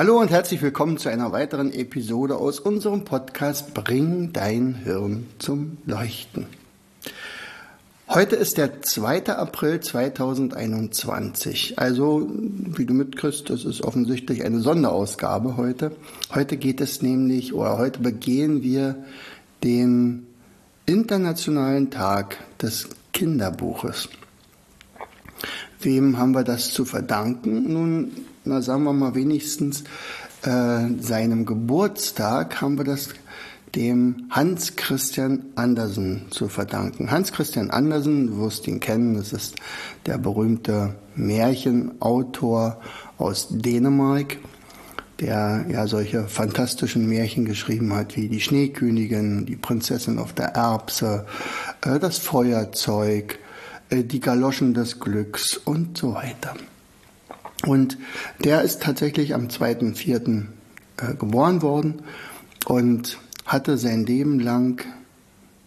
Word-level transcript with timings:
Hallo 0.00 0.18
und 0.18 0.30
herzlich 0.30 0.62
willkommen 0.62 0.96
zu 0.96 1.10
einer 1.10 1.30
weiteren 1.30 1.74
Episode 1.74 2.36
aus 2.36 2.58
unserem 2.58 3.04
Podcast 3.04 3.74
Bring 3.74 4.32
dein 4.32 4.74
Hirn 4.76 5.26
zum 5.38 5.76
Leuchten. 5.84 6.46
Heute 8.08 8.34
ist 8.36 8.56
der 8.56 8.80
2. 8.80 9.26
April 9.26 9.80
2021. 9.80 11.78
Also, 11.78 12.26
wie 12.30 12.86
du 12.86 12.94
mitkriegst, 12.94 13.50
das 13.50 13.66
ist 13.66 13.82
offensichtlich 13.82 14.42
eine 14.42 14.60
Sonderausgabe 14.60 15.58
heute. 15.58 15.94
Heute 16.34 16.56
geht 16.56 16.80
es 16.80 17.02
nämlich, 17.02 17.52
oder 17.52 17.76
heute 17.76 18.00
begehen 18.00 18.62
wir 18.62 19.04
den 19.62 20.26
Internationalen 20.86 21.90
Tag 21.90 22.38
des 22.62 22.88
Kinderbuches. 23.12 24.08
Wem 25.82 26.16
haben 26.16 26.32
wir 26.32 26.44
das 26.44 26.72
zu 26.72 26.86
verdanken? 26.86 27.70
Nun, 27.70 28.12
na 28.44 28.62
sagen 28.62 28.84
wir 28.84 28.92
mal 28.92 29.14
wenigstens 29.14 29.84
äh, 30.42 30.88
seinem 30.98 31.46
Geburtstag 31.46 32.60
haben 32.60 32.78
wir 32.78 32.84
das 32.84 33.10
dem 33.74 34.26
Hans 34.30 34.74
Christian 34.76 35.44
Andersen 35.54 36.26
zu 36.30 36.48
verdanken. 36.48 37.10
Hans 37.10 37.32
Christian 37.32 37.70
Andersen, 37.70 38.26
du 38.26 38.38
wirst 38.38 38.66
ihn 38.66 38.80
kennen, 38.80 39.14
das 39.14 39.32
ist 39.32 39.56
der 40.06 40.18
berühmte 40.18 40.96
Märchenautor 41.14 42.80
aus 43.18 43.48
Dänemark, 43.50 44.38
der 45.20 45.66
ja 45.70 45.86
solche 45.86 46.26
fantastischen 46.26 47.06
Märchen 47.06 47.44
geschrieben 47.44 47.92
hat 47.94 48.16
wie 48.16 48.28
die 48.28 48.40
Schneekönigin, 48.40 49.46
die 49.46 49.56
Prinzessin 49.56 50.18
auf 50.18 50.32
der 50.32 50.54
Erbse, 50.54 51.26
äh, 51.82 51.98
das 51.98 52.18
Feuerzeug, 52.18 53.38
äh, 53.90 54.02
die 54.02 54.20
Galoschen 54.20 54.74
des 54.74 54.98
Glücks 54.98 55.56
und 55.56 55.96
so 55.96 56.14
weiter. 56.14 56.54
Und 57.66 57.98
der 58.42 58.62
ist 58.62 58.82
tatsächlich 58.82 59.34
am 59.34 59.48
2.4. 59.48 60.46
Äh, 61.00 61.14
geboren 61.14 61.62
worden 61.62 62.02
und 62.66 63.18
hatte 63.46 63.78
sein 63.78 64.04
Leben 64.04 64.38
lang 64.38 64.84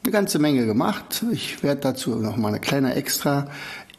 eine 0.03 0.11
ganze 0.11 0.38
Menge 0.38 0.66
gemacht. 0.66 1.25
Ich 1.31 1.64
werde 1.64 1.81
dazu 1.81 2.16
noch 2.16 2.38
mal 2.38 2.49
eine 2.49 2.59
kleine 2.59 2.95
extra 2.95 3.47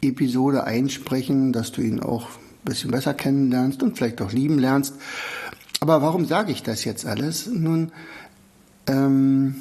Episode 0.01 0.63
einsprechen, 0.63 1.51
dass 1.51 1.71
du 1.71 1.81
ihn 1.81 1.99
auch 1.99 2.23
ein 2.29 2.65
bisschen 2.65 2.91
besser 2.91 3.13
kennenlernst 3.13 3.83
und 3.83 3.97
vielleicht 3.97 4.21
auch 4.21 4.31
lieben 4.31 4.59
lernst. 4.59 4.95
Aber 5.81 6.01
warum 6.01 6.25
sage 6.25 6.51
ich 6.51 6.63
das 6.63 6.85
jetzt 6.85 7.05
alles? 7.05 7.47
Nun, 7.47 7.91
ähm, 8.87 9.55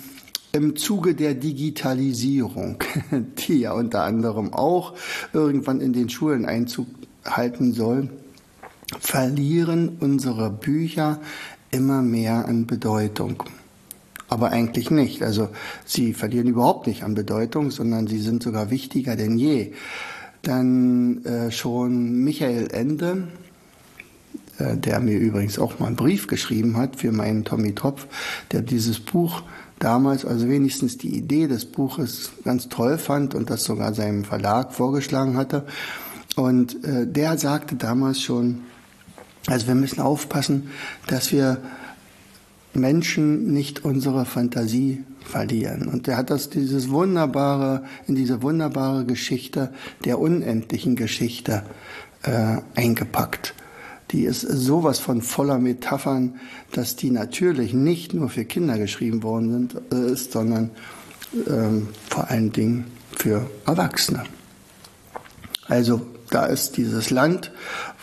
im 0.53 0.77
Zuge 0.77 1.15
der 1.15 1.35
Digitalisierung, 1.35 2.79
die 3.49 3.61
ja 3.61 3.73
unter 3.73 4.05
anderem 4.05 4.53
auch 4.53 4.95
irgendwann 5.33 5.81
in 5.81 5.93
den 5.93 6.09
Schulen 6.09 6.47
Einzug 6.47 6.87
halten 7.25 7.73
soll, 7.73 8.11
verlieren 9.01 9.97
unsere 10.01 10.51
Bücher 10.51 11.21
immer 11.71 12.03
mehr 12.03 12.47
an 12.47 12.67
Bedeutung. 12.67 13.43
Aber 14.29 14.51
eigentlich 14.51 14.91
nicht. 14.91 15.23
Also 15.23 15.49
sie 15.85 16.15
verlieren 16.15 16.49
überhaupt 16.49 16.87
nicht 16.87 17.03
an 17.03 17.15
Bedeutung, 17.15 17.71
sondern 17.71 18.07
sie 18.07 18.21
sind 18.21 18.43
sogar 18.43 18.71
wichtiger 18.71 19.17
denn 19.17 19.39
je. 19.39 19.73
Dann 20.43 21.25
äh, 21.25 21.51
schon 21.51 22.25
Michael 22.25 22.69
Ende, 22.71 23.29
äh, 24.59 24.77
der 24.77 25.01
mir 25.01 25.19
übrigens 25.19 25.59
auch 25.59 25.79
mal 25.79 25.87
einen 25.87 25.97
Brief 25.97 26.27
geschrieben 26.27 26.77
hat 26.77 26.97
für 26.97 27.13
meinen 27.13 27.45
Tommy 27.45 27.75
Tropf, 27.75 28.07
der 28.53 28.63
dieses 28.63 29.01
Buch 29.01 29.43
damals, 29.79 30.25
also 30.25 30.49
wenigstens 30.49 30.99
die 30.99 31.17
Idee 31.17 31.47
des 31.47 31.65
Buches 31.65 32.33
ganz 32.45 32.69
toll 32.69 32.99
fand 32.99 33.35
und 33.35 33.51
das 33.51 33.65
sogar 33.65 33.95
seinem 33.95 34.25
Verlag 34.25 34.73
vorgeschlagen 34.73 35.37
hatte. 35.37 35.67
Und 36.37 36.85
äh, 36.85 37.07
der 37.07 37.39
sagte 37.39 37.77
damals 37.77 38.21
schon, 38.21 38.63
also 39.47 39.67
wir 39.67 39.75
müssen 39.75 40.01
aufpassen, 40.01 40.71
dass 41.07 41.33
wir 41.33 41.59
Menschen 42.73 43.53
nicht 43.53 43.85
unsere 43.85 44.25
Fantasie 44.25 45.05
verlieren. 45.25 45.87
Und 45.89 46.09
er 46.09 46.17
hat 46.17 46.31
das 46.31 46.51
dieses 46.51 46.91
wunderbare, 46.91 47.85
in 48.07 48.15
diese 48.15 48.43
wunderbare 48.43 49.05
Geschichte 49.05 49.73
der 50.05 50.19
unendlichen 50.19 50.97
Geschichte 50.97 51.63
äh, 52.23 52.59
eingepackt. 52.75 53.55
Die 54.11 54.25
ist 54.25 54.43
sowas 54.43 54.99
von 54.99 55.23
voller 55.23 55.59
Metaphern, 55.59 56.35
dass 56.73 56.97
die 56.97 57.11
natürlich 57.11 57.73
nicht 57.73 58.15
nur 58.15 58.29
für 58.29 58.45
Kinder 58.45 58.79
geschrieben 58.79 59.23
worden 59.23 59.51
sind, 59.51 59.77
äh, 59.93 60.13
ist, 60.13 60.33
sondern 60.33 60.71
ähm, 61.49 61.89
vor 62.09 62.31
allen 62.31 62.53
Dingen 62.53 62.87
für 63.17 63.49
Erwachsene. 63.67 64.25
Also 65.67 66.03
da 66.31 66.47
ist 66.47 66.77
dieses 66.77 67.11
Land, 67.11 67.51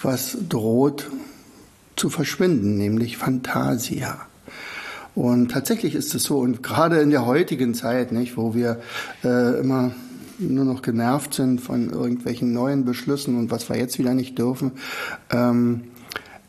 was 0.01 0.38
droht 0.50 1.09
zu 2.01 2.09
verschwinden, 2.09 2.78
nämlich 2.78 3.17
Fantasia. 3.17 4.19
Und 5.13 5.51
tatsächlich 5.51 5.94
ist 5.94 6.16
es 6.16 6.23
so, 6.23 6.39
und 6.39 6.63
gerade 6.63 7.00
in 7.00 7.12
der 7.12 7.28
heutigen 7.28 7.75
Zeit, 7.75 8.12
nicht, 8.12 8.38
wo 8.38 8.56
wir 8.56 8.81
äh, 9.23 9.59
immer 9.59 9.91
nur 10.39 10.66
noch 10.66 10.81
genervt 10.81 11.35
sind 11.35 11.62
von 11.62 11.91
irgendwelchen 11.91 12.53
neuen 12.53 12.85
Beschlüssen 12.85 13.38
und 13.38 13.51
was 13.51 13.69
wir 13.69 13.78
jetzt 13.78 14.00
wieder 14.00 14.16
nicht 14.16 14.39
dürfen, 14.39 14.72
ähm, 15.29 15.84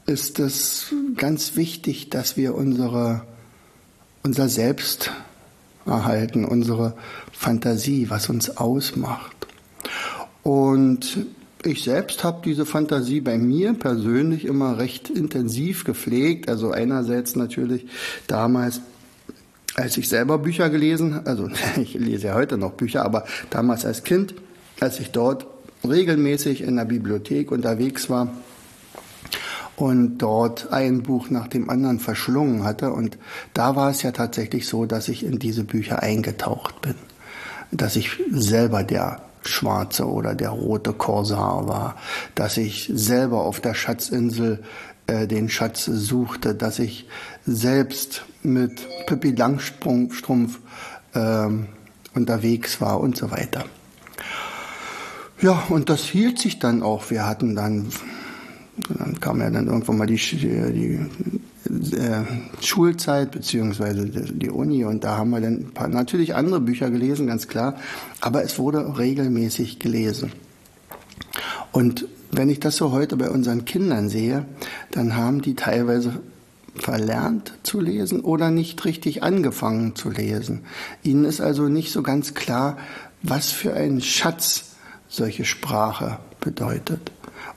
ist 0.07 0.41
es 0.41 0.95
ganz 1.19 1.55
wichtig, 1.55 2.09
dass 2.09 2.39
wir 2.39 2.55
unsere, 2.55 3.21
unser 4.23 4.49
Selbst 4.49 5.11
erhalten, 5.85 6.47
unsere 6.47 6.95
Fantasie, 7.31 8.09
was 8.09 8.31
uns 8.31 8.57
ausmacht. 8.57 9.37
Und 10.43 11.27
ich 11.65 11.85
selbst 11.85 12.25
habe 12.25 12.43
diese 12.45 12.67
Fantasie 12.67 13.21
bei 13.21 13.39
mir 13.39 13.75
persönlich 13.75 14.45
immer 14.45 14.79
recht 14.79 15.11
intensiv 15.11 15.85
gepflegt. 15.85 16.49
Also 16.49 16.71
einerseits 16.71 17.37
natürlich 17.37 17.87
damals, 18.27 18.81
als 19.75 19.97
ich 19.97 20.09
selber 20.09 20.39
Bücher 20.39 20.71
gelesen, 20.71 21.21
also 21.25 21.49
ich 21.81 21.95
lese 21.95 22.29
ja 22.29 22.35
heute 22.35 22.59
noch 22.59 22.73
Bücher, 22.73 23.05
aber 23.05 23.25
damals 23.51 23.85
als 23.85 24.05
Kind, 24.05 24.35
als 24.81 25.01
ich 25.01 25.11
dort 25.11 25.47
regelmäßig 25.89 26.63
in 26.63 26.77
der 26.77 26.85
Bibliothek 26.85 27.51
unterwegs 27.51 28.09
war 28.11 28.33
und 29.77 30.19
dort 30.19 30.73
ein 30.73 31.03
Buch 31.03 31.31
nach 31.31 31.49
dem 31.49 31.71
anderen 31.71 31.99
verschlungen 31.99 32.65
hatte. 32.65 32.93
Und 32.93 33.19
da 33.55 33.75
war 33.75 33.91
es 33.91 34.03
ja 34.03 34.13
tatsächlich 34.13 34.69
so, 34.69 34.87
dass 34.87 35.09
ich 35.09 35.25
in 35.25 35.39
diese 35.39 35.65
Bücher 35.65 36.03
eingetaucht 36.03 36.81
bin, 36.83 36.95
dass 37.71 37.97
ich 37.97 38.21
selber 38.31 38.85
der 38.85 39.23
schwarze 39.45 40.09
oder 40.09 40.35
der 40.35 40.51
rote 40.51 40.93
Korsar 40.93 41.67
war, 41.69 41.97
dass 42.35 42.57
ich 42.57 42.91
selber 42.95 43.43
auf 43.43 43.61
der 43.61 43.75
Schatzinsel 43.75 44.63
äh, 45.07 45.27
den 45.27 45.49
Schatz 45.49 45.85
suchte, 45.85 46.55
dass 46.55 46.79
ich 46.79 47.09
selbst 47.45 48.25
mit 48.43 48.87
Pippi 49.07 49.33
Langstrumpf 49.33 50.61
äh, 51.15 51.49
unterwegs 52.15 52.81
war 52.81 53.01
und 53.01 53.17
so 53.17 53.31
weiter. 53.31 53.65
Ja, 55.41 55.65
und 55.69 55.89
das 55.89 56.05
hielt 56.05 56.39
sich 56.39 56.61
dann 56.61 56.83
auch. 56.83 57.11
Wir 57.11 57.27
hatten 57.27 57.57
dann, 57.57 57.89
dann 58.89 59.19
kam 59.19 59.41
ja 59.41 59.51
dann 59.51 59.67
irgendwann 59.67 59.99
mal 59.99 60.07
die, 60.07 60.17
die 60.17 61.01
äh, 61.73 62.25
Schulzeit 62.61 63.31
beziehungsweise 63.31 64.07
die 64.07 64.51
Uni 64.51 64.85
und 64.85 65.05
da 65.05 65.17
haben 65.17 65.31
wir 65.31 65.41
dann 65.41 65.73
paar, 65.73 65.89
natürlich 65.89 66.35
andere 66.35 66.61
Bücher 66.61 66.91
gelesen, 66.91 67.27
ganz 67.27 67.49
klar, 67.49 67.77
aber 68.21 68.43
es 68.45 68.59
wurde 68.59 68.99
regelmäßig 68.99 69.79
gelesen. 69.79 70.33
Und 71.73 72.07
wenn 72.31 72.51
ich 72.51 72.61
das 72.61 72.77
so 72.77 72.93
heute 72.93 73.17
bei 73.17 73.31
unseren 73.31 73.65
Kindern 73.65 74.09
sehe, 74.09 74.45
dann 74.91 75.17
haben 75.17 75.41
die 75.41 75.55
teilweise 75.55 76.21
verlernt 76.75 77.53
zu 77.63 77.81
lesen 77.81 78.21
oder 78.21 78.51
nicht 78.51 78.85
richtig 78.85 79.23
angefangen 79.23 79.95
zu 79.95 80.11
lesen. 80.11 80.63
Ihnen 81.03 81.25
ist 81.25 81.41
also 81.41 81.69
nicht 81.69 81.93
so 81.93 82.03
ganz 82.03 82.35
klar, 82.35 82.79
was 83.23 83.51
für 83.51 83.75
ein 83.75 84.01
Schatz 84.01 84.77
solche 85.09 85.45
Sprache 85.45 86.19
bedeutet. 86.41 87.13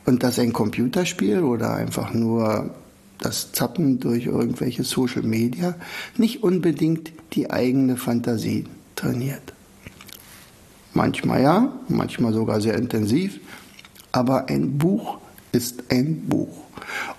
Und 0.06 0.24
dass 0.24 0.38
ein 0.38 0.54
Computerspiel 0.54 1.42
oder 1.42 1.74
einfach 1.74 2.14
nur 2.14 2.76
das 3.20 3.52
Zappen 3.52 4.00
durch 4.00 4.26
irgendwelche 4.26 4.84
Social 4.84 5.24
Media 5.24 5.76
nicht 6.18 6.44
unbedingt 6.44 7.12
die 7.34 7.50
eigene 7.50 7.98
Fantasie 7.98 8.66
trainiert. 8.96 9.54
Manchmal 10.94 11.42
ja, 11.42 11.74
manchmal 11.90 12.34
sogar 12.34 12.62
sehr 12.62 12.76
intensiv, 12.76 13.40
aber 14.12 14.48
ein 14.48 14.78
Buch 14.78 15.18
ist 15.52 15.84
ein 15.90 16.28
Buch. 16.28 16.66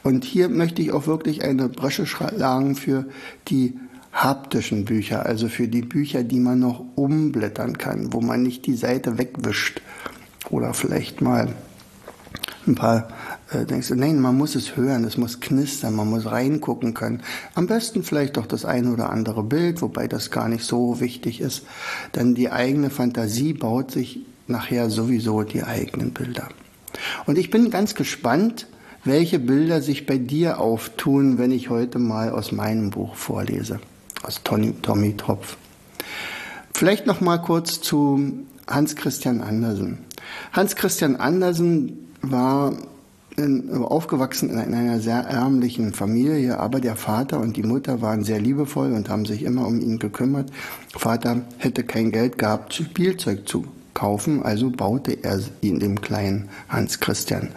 Und 0.02 0.25
hier 0.25 0.48
möchte 0.48 0.82
ich 0.82 0.93
auch 0.93 1.06
wirklich 1.06 1.44
eine 1.44 1.69
Bresche 1.69 2.06
schlagen 2.06 2.75
für 2.75 3.06
die 3.48 3.75
haptischen 4.12 4.87
Bücher, 4.87 5.26
also 5.26 5.48
für 5.48 5.69
die 5.69 5.82
Bücher, 5.82 6.22
die 6.22 6.40
man 6.40 6.58
noch 6.58 6.82
umblättern 6.94 7.76
kann, 7.76 8.12
wo 8.14 8.20
man 8.20 8.43
nicht 8.43 8.64
die 8.66 8.76
Seite 8.76 9.19
wegwischt 9.19 9.82
oder 10.48 10.72
vielleicht 10.72 11.20
mal 11.20 11.54
ein 12.66 12.75
paar 12.75 13.08
denkst 13.52 13.88
du, 13.88 13.94
nein, 13.94 14.20
man 14.20 14.37
muss 14.37 14.54
es 14.54 14.76
hören, 14.76 15.04
es 15.04 15.16
muss 15.16 15.40
knistern, 15.40 15.94
man 15.94 16.10
muss 16.10 16.26
reingucken 16.26 16.94
können. 16.94 17.22
Am 17.54 17.66
besten 17.66 18.02
vielleicht 18.02 18.37
doch 18.37 18.46
das 18.46 18.64
eine 18.64 18.93
oder 18.93 19.10
andere 19.10 19.43
Bild, 19.44 19.82
wobei 19.82 20.08
das 20.08 20.31
gar 20.31 20.48
nicht 20.48 20.64
so 20.64 21.00
wichtig 21.00 21.40
ist, 21.40 21.62
denn 22.14 22.34
die 22.34 22.50
eigene 22.50 22.90
Fantasie 22.90 23.52
baut 23.52 23.90
sich 23.93 24.20
nachher 24.48 24.90
sowieso 24.90 25.43
die 25.43 25.62
eigenen 25.62 26.12
Bilder. 26.12 26.48
Und 27.26 27.38
ich 27.38 27.50
bin 27.50 27.70
ganz 27.70 27.94
gespannt, 27.94 28.66
welche 29.04 29.38
Bilder 29.38 29.81
sich 29.81 30.06
bei 30.06 30.19
dir 30.19 30.58
auftun, 30.58 31.38
wenn 31.38 31.52
ich 31.52 31.70
heute 31.70 31.98
mal 31.98 32.31
aus 32.31 32.50
meinem 32.50 32.90
Buch 32.90 33.14
vorlese, 33.14 33.78
aus 34.22 34.40
Tommy, 34.43 34.75
Tommy 34.82 35.16
Tropf. 35.16 35.56
Vielleicht 36.75 37.06
noch 37.06 37.20
mal 37.20 37.38
kurz 37.38 37.81
zu 37.81 38.32
Hans 38.66 38.96
Christian 38.96 39.40
Andersen. 39.40 39.98
Hans 40.52 40.75
Christian 40.75 41.16
Andersen 41.16 42.08
war 42.20 42.72
in, 43.37 43.71
aufgewachsen 43.71 44.50
in 44.50 44.75
einer 44.75 45.00
sehr 45.00 45.21
ärmlichen 45.21 45.93
Familie, 45.93 46.59
aber 46.59 46.81
der 46.81 46.97
Vater 46.97 47.41
und 47.41 47.56
die 47.56 47.62
Mutter 47.62 48.00
waren 48.00 48.25
sehr 48.25 48.41
liebevoll 48.41 48.93
und 48.93 49.09
haben 49.09 49.27
sich 49.27 49.43
immer 49.43 49.67
um 49.67 49.81
ihn 49.81 49.99
gekümmert. 49.99 50.50
Vater 50.97 51.43
hätte 51.59 51.85
kein 51.85 52.12
Geld 52.12 52.38
gehabt, 52.38 52.75
Spielzeug 52.75 53.49
zu 53.49 53.65
kaufen, 53.94 54.43
also 54.43 54.71
baute 54.71 55.12
er 55.23 55.41
in 55.62 55.81
dem 55.81 56.00
kleinen 56.00 56.49
Hans 56.69 57.00
Christian 57.00 57.49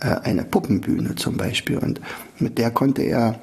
äh, 0.00 0.08
eine 0.08 0.44
Puppenbühne 0.44 1.14
zum 1.14 1.36
Beispiel 1.36 1.78
und 1.78 2.00
mit 2.38 2.58
der 2.58 2.70
konnte 2.70 3.02
er 3.02 3.40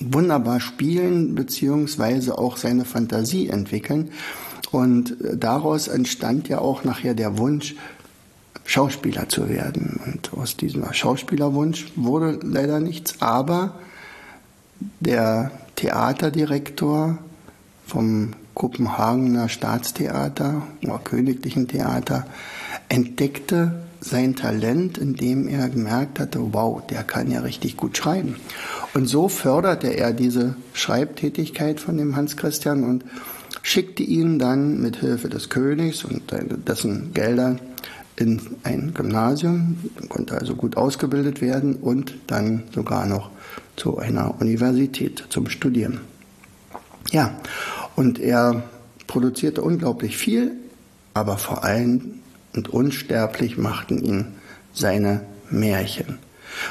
wunderbar 0.00 0.60
spielen 0.60 1.36
beziehungsweise 1.36 2.36
auch 2.36 2.56
seine 2.56 2.84
Fantasie 2.84 3.48
entwickeln 3.48 4.10
und 4.72 5.20
äh, 5.20 5.36
daraus 5.36 5.86
entstand 5.86 6.48
ja 6.48 6.58
auch 6.58 6.82
nachher 6.82 7.14
der 7.14 7.38
Wunsch, 7.38 7.76
Schauspieler 8.64 9.28
zu 9.28 9.48
werden. 9.48 10.00
Und 10.06 10.32
aus 10.34 10.56
diesem 10.56 10.84
Schauspielerwunsch 10.92 11.92
wurde 11.96 12.38
leider 12.42 12.80
nichts, 12.80 13.20
aber 13.20 13.74
der 15.00 15.50
Theaterdirektor 15.76 17.18
vom 17.86 18.30
Kopenhagener 18.54 19.48
Staatstheater 19.48 20.62
oder 20.82 21.00
Königlichen 21.02 21.68
Theater 21.68 22.26
entdeckte 22.88 23.82
sein 24.00 24.34
Talent, 24.34 24.98
indem 24.98 25.48
er 25.48 25.68
gemerkt 25.68 26.18
hatte, 26.18 26.52
wow, 26.52 26.82
der 26.86 27.04
kann 27.04 27.30
ja 27.30 27.40
richtig 27.40 27.76
gut 27.76 27.96
schreiben. 27.96 28.36
Und 28.94 29.06
so 29.06 29.28
förderte 29.28 29.88
er 29.88 30.12
diese 30.12 30.56
Schreibtätigkeit 30.74 31.80
von 31.80 31.96
dem 31.96 32.16
Hans 32.16 32.36
Christian 32.36 32.84
und 32.84 33.04
schickte 33.62 34.02
ihn 34.02 34.38
dann 34.38 34.80
mit 34.80 34.96
Hilfe 34.96 35.28
des 35.28 35.48
Königs 35.48 36.04
und 36.04 36.22
dessen 36.66 37.12
Geldern 37.14 37.60
in 38.16 38.40
ein 38.62 38.92
Gymnasium, 38.94 39.78
konnte 40.08 40.36
also 40.38 40.54
gut 40.54 40.76
ausgebildet 40.76 41.40
werden 41.40 41.76
und 41.76 42.14
dann 42.26 42.64
sogar 42.74 43.06
noch 43.06 43.30
zu 43.76 43.98
einer 43.98 44.40
Universität 44.40 45.24
zum 45.30 45.48
Studieren. 45.48 46.00
Ja, 47.10 47.34
und 47.96 48.18
er 48.18 48.62
produzierte 49.06 49.62
unglaublich 49.62 50.16
viel, 50.16 50.52
aber 51.14 51.36
vor 51.38 51.64
allem 51.64 52.20
und 52.54 52.68
unsterblich 52.68 53.56
machten 53.56 53.98
ihn 53.98 54.26
seine 54.72 55.22
Märchen. 55.50 56.18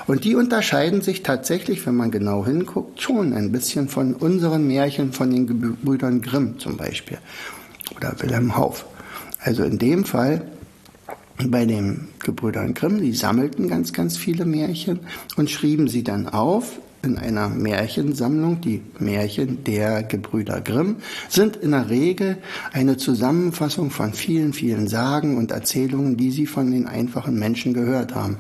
Und 0.08 0.24
die 0.24 0.36
unterscheiden 0.36 1.02
sich 1.02 1.24
tatsächlich, 1.24 1.86
wenn 1.86 1.96
man 1.96 2.12
genau 2.12 2.46
hinguckt, 2.46 3.02
schon 3.02 3.34
ein 3.34 3.52
bisschen 3.52 3.90
von 3.90 4.14
unseren 4.14 4.68
Märchen 4.68 5.12
von 5.12 5.32
den 5.32 5.48
Gebrüdern 5.48 6.22
Grimm 6.22 6.60
zum 6.60 6.78
Beispiel 6.78 7.18
oder 7.96 8.14
Wilhelm 8.20 8.56
Hauff. 8.56 8.86
Also 9.40 9.64
in 9.64 9.80
dem 9.80 10.06
Fall 10.06 10.44
bei 11.50 11.66
den 11.66 12.10
Gebrüdern 12.20 12.74
Grimm, 12.74 13.02
die 13.02 13.14
sammelten 13.14 13.68
ganz, 13.68 13.94
ganz 13.94 14.18
viele 14.18 14.46
Märchen 14.46 15.00
und 15.38 15.50
schrieben 15.50 15.88
sie 15.88 16.04
dann 16.04 16.28
auf 16.28 16.80
in 17.04 17.18
einer 17.18 17.50
Märchensammlung. 17.50 18.62
Die 18.62 18.82
Märchen 19.00 19.64
der 19.64 20.04
Gebrüder 20.04 20.62
Grimm 20.62 20.98
sind 21.30 21.56
in 21.56 21.72
der 21.72 21.90
Regel 21.90 22.38
eine 22.74 22.98
Zusammenfassung 22.98 23.90
von 23.90 24.14
vielen, 24.14 24.54
vielen 24.54 24.88
Sagen 24.88 25.38
und 25.38 25.52
Erzählungen, 25.52 26.18
die 26.18 26.32
sie 26.32 26.46
von 26.46 26.72
den 26.72 26.88
einfachen 26.88 27.40
Menschen 27.40 27.74
gehört 27.74 28.14
haben. 28.14 28.38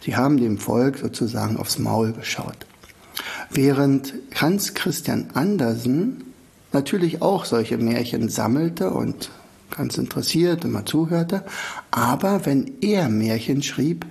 Sie 0.00 0.16
haben 0.16 0.36
dem 0.36 0.58
Volk 0.58 0.98
sozusagen 0.98 1.56
aufs 1.56 1.78
Maul 1.78 2.12
geschaut. 2.12 2.66
Während 3.50 4.14
Hans 4.34 4.74
Christian 4.74 5.26
Andersen 5.34 6.24
natürlich 6.72 7.22
auch 7.22 7.44
solche 7.44 7.78
Märchen 7.78 8.28
sammelte 8.28 8.90
und 8.90 9.30
ganz 9.76 9.98
interessiert, 9.98 10.64
immer 10.64 10.86
zuhörte. 10.86 11.44
Aber 11.90 12.46
wenn 12.46 12.72
er 12.80 13.08
Märchen 13.08 13.62
schrieb, 13.62 14.06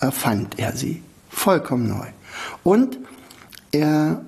erfand 0.00 0.58
er 0.58 0.76
sie 0.76 1.02
vollkommen 1.28 1.88
neu. 1.88 2.06
Und 2.62 2.98
er 3.72 4.24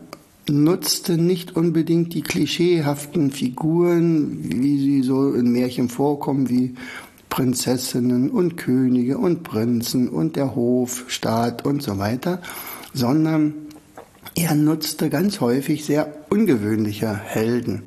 nutzte 0.49 1.19
nicht 1.19 1.57
unbedingt 1.57 2.15
die 2.15 2.23
klischeehaften 2.23 3.31
Figuren, 3.31 4.39
wie 4.43 4.79
sie 4.79 5.03
so 5.03 5.35
in 5.35 5.53
Märchen 5.53 5.89
vorkommen, 5.89 6.49
wie 6.49 6.75
Prinzessinnen 7.29 8.31
und 8.31 8.57
Könige 8.57 9.19
und 9.19 9.43
Prinzen 9.43 10.09
und 10.09 10.37
der 10.37 10.55
Hof, 10.55 11.05
Staat 11.09 11.67
und 11.67 11.83
so 11.83 11.99
weiter, 11.99 12.41
sondern 12.95 13.55
er 14.35 14.55
nutzte 14.55 15.11
ganz 15.11 15.41
häufig 15.41 15.85
sehr 15.85 16.13
ungewöhnliche 16.31 17.15
Helden. 17.15 17.83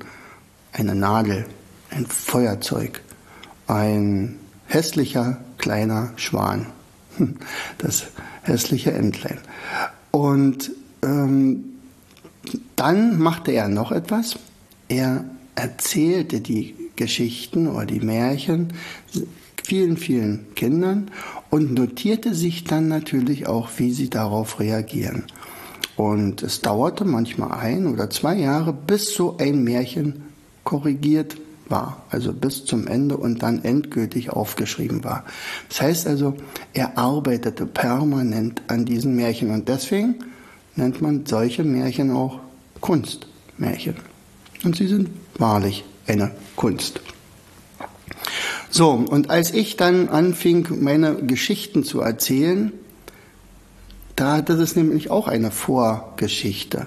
Eine 0.72 0.94
Nadel, 0.94 1.46
ein 1.92 2.06
Feuerzeug, 2.06 3.00
ein 3.66 4.36
hässlicher 4.66 5.38
kleiner 5.58 6.12
Schwan, 6.16 6.66
das 7.78 8.06
hässliche 8.42 8.92
Entlein. 8.92 9.38
Und 10.10 10.72
ähm, 11.02 11.64
dann 12.76 13.18
machte 13.18 13.52
er 13.52 13.68
noch 13.68 13.92
etwas. 13.92 14.38
Er 14.88 15.24
erzählte 15.54 16.40
die 16.40 16.74
Geschichten 16.96 17.68
oder 17.68 17.86
die 17.86 18.00
Märchen 18.00 18.72
vielen, 19.62 19.96
vielen 19.96 20.54
Kindern 20.54 21.10
und 21.50 21.74
notierte 21.74 22.34
sich 22.34 22.64
dann 22.64 22.88
natürlich 22.88 23.46
auch, 23.46 23.68
wie 23.76 23.92
sie 23.92 24.10
darauf 24.10 24.60
reagieren. 24.60 25.24
Und 25.96 26.42
es 26.42 26.60
dauerte 26.60 27.04
manchmal 27.04 27.52
ein 27.52 27.86
oder 27.86 28.10
zwei 28.10 28.36
Jahre, 28.36 28.72
bis 28.72 29.14
so 29.14 29.36
ein 29.38 29.62
Märchen 29.62 30.22
korrigiert 30.64 31.36
war, 31.68 32.02
also 32.10 32.32
bis 32.32 32.64
zum 32.64 32.86
Ende 32.86 33.16
und 33.16 33.42
dann 33.42 33.64
endgültig 33.64 34.30
aufgeschrieben 34.30 35.04
war. 35.04 35.24
Das 35.68 35.80
heißt 35.80 36.06
also, 36.06 36.34
er 36.72 36.98
arbeitete 36.98 37.66
permanent 37.66 38.62
an 38.68 38.84
diesen 38.84 39.16
Märchen 39.16 39.50
und 39.50 39.68
deswegen 39.68 40.16
nennt 40.76 41.00
man 41.02 41.26
solche 41.26 41.64
Märchen 41.64 42.10
auch 42.10 42.40
Kunstmärchen. 42.80 43.96
Und 44.64 44.76
sie 44.76 44.86
sind 44.86 45.10
wahrlich 45.38 45.84
eine 46.06 46.32
Kunst. 46.56 47.00
So, 48.70 48.90
und 48.92 49.30
als 49.30 49.52
ich 49.52 49.76
dann 49.76 50.08
anfing, 50.08 50.66
meine 50.80 51.16
Geschichten 51.16 51.84
zu 51.84 52.00
erzählen, 52.00 52.72
da 54.16 54.36
hatte 54.36 54.54
es 54.54 54.76
nämlich 54.76 55.10
auch 55.10 55.28
eine 55.28 55.50
Vorgeschichte. 55.50 56.86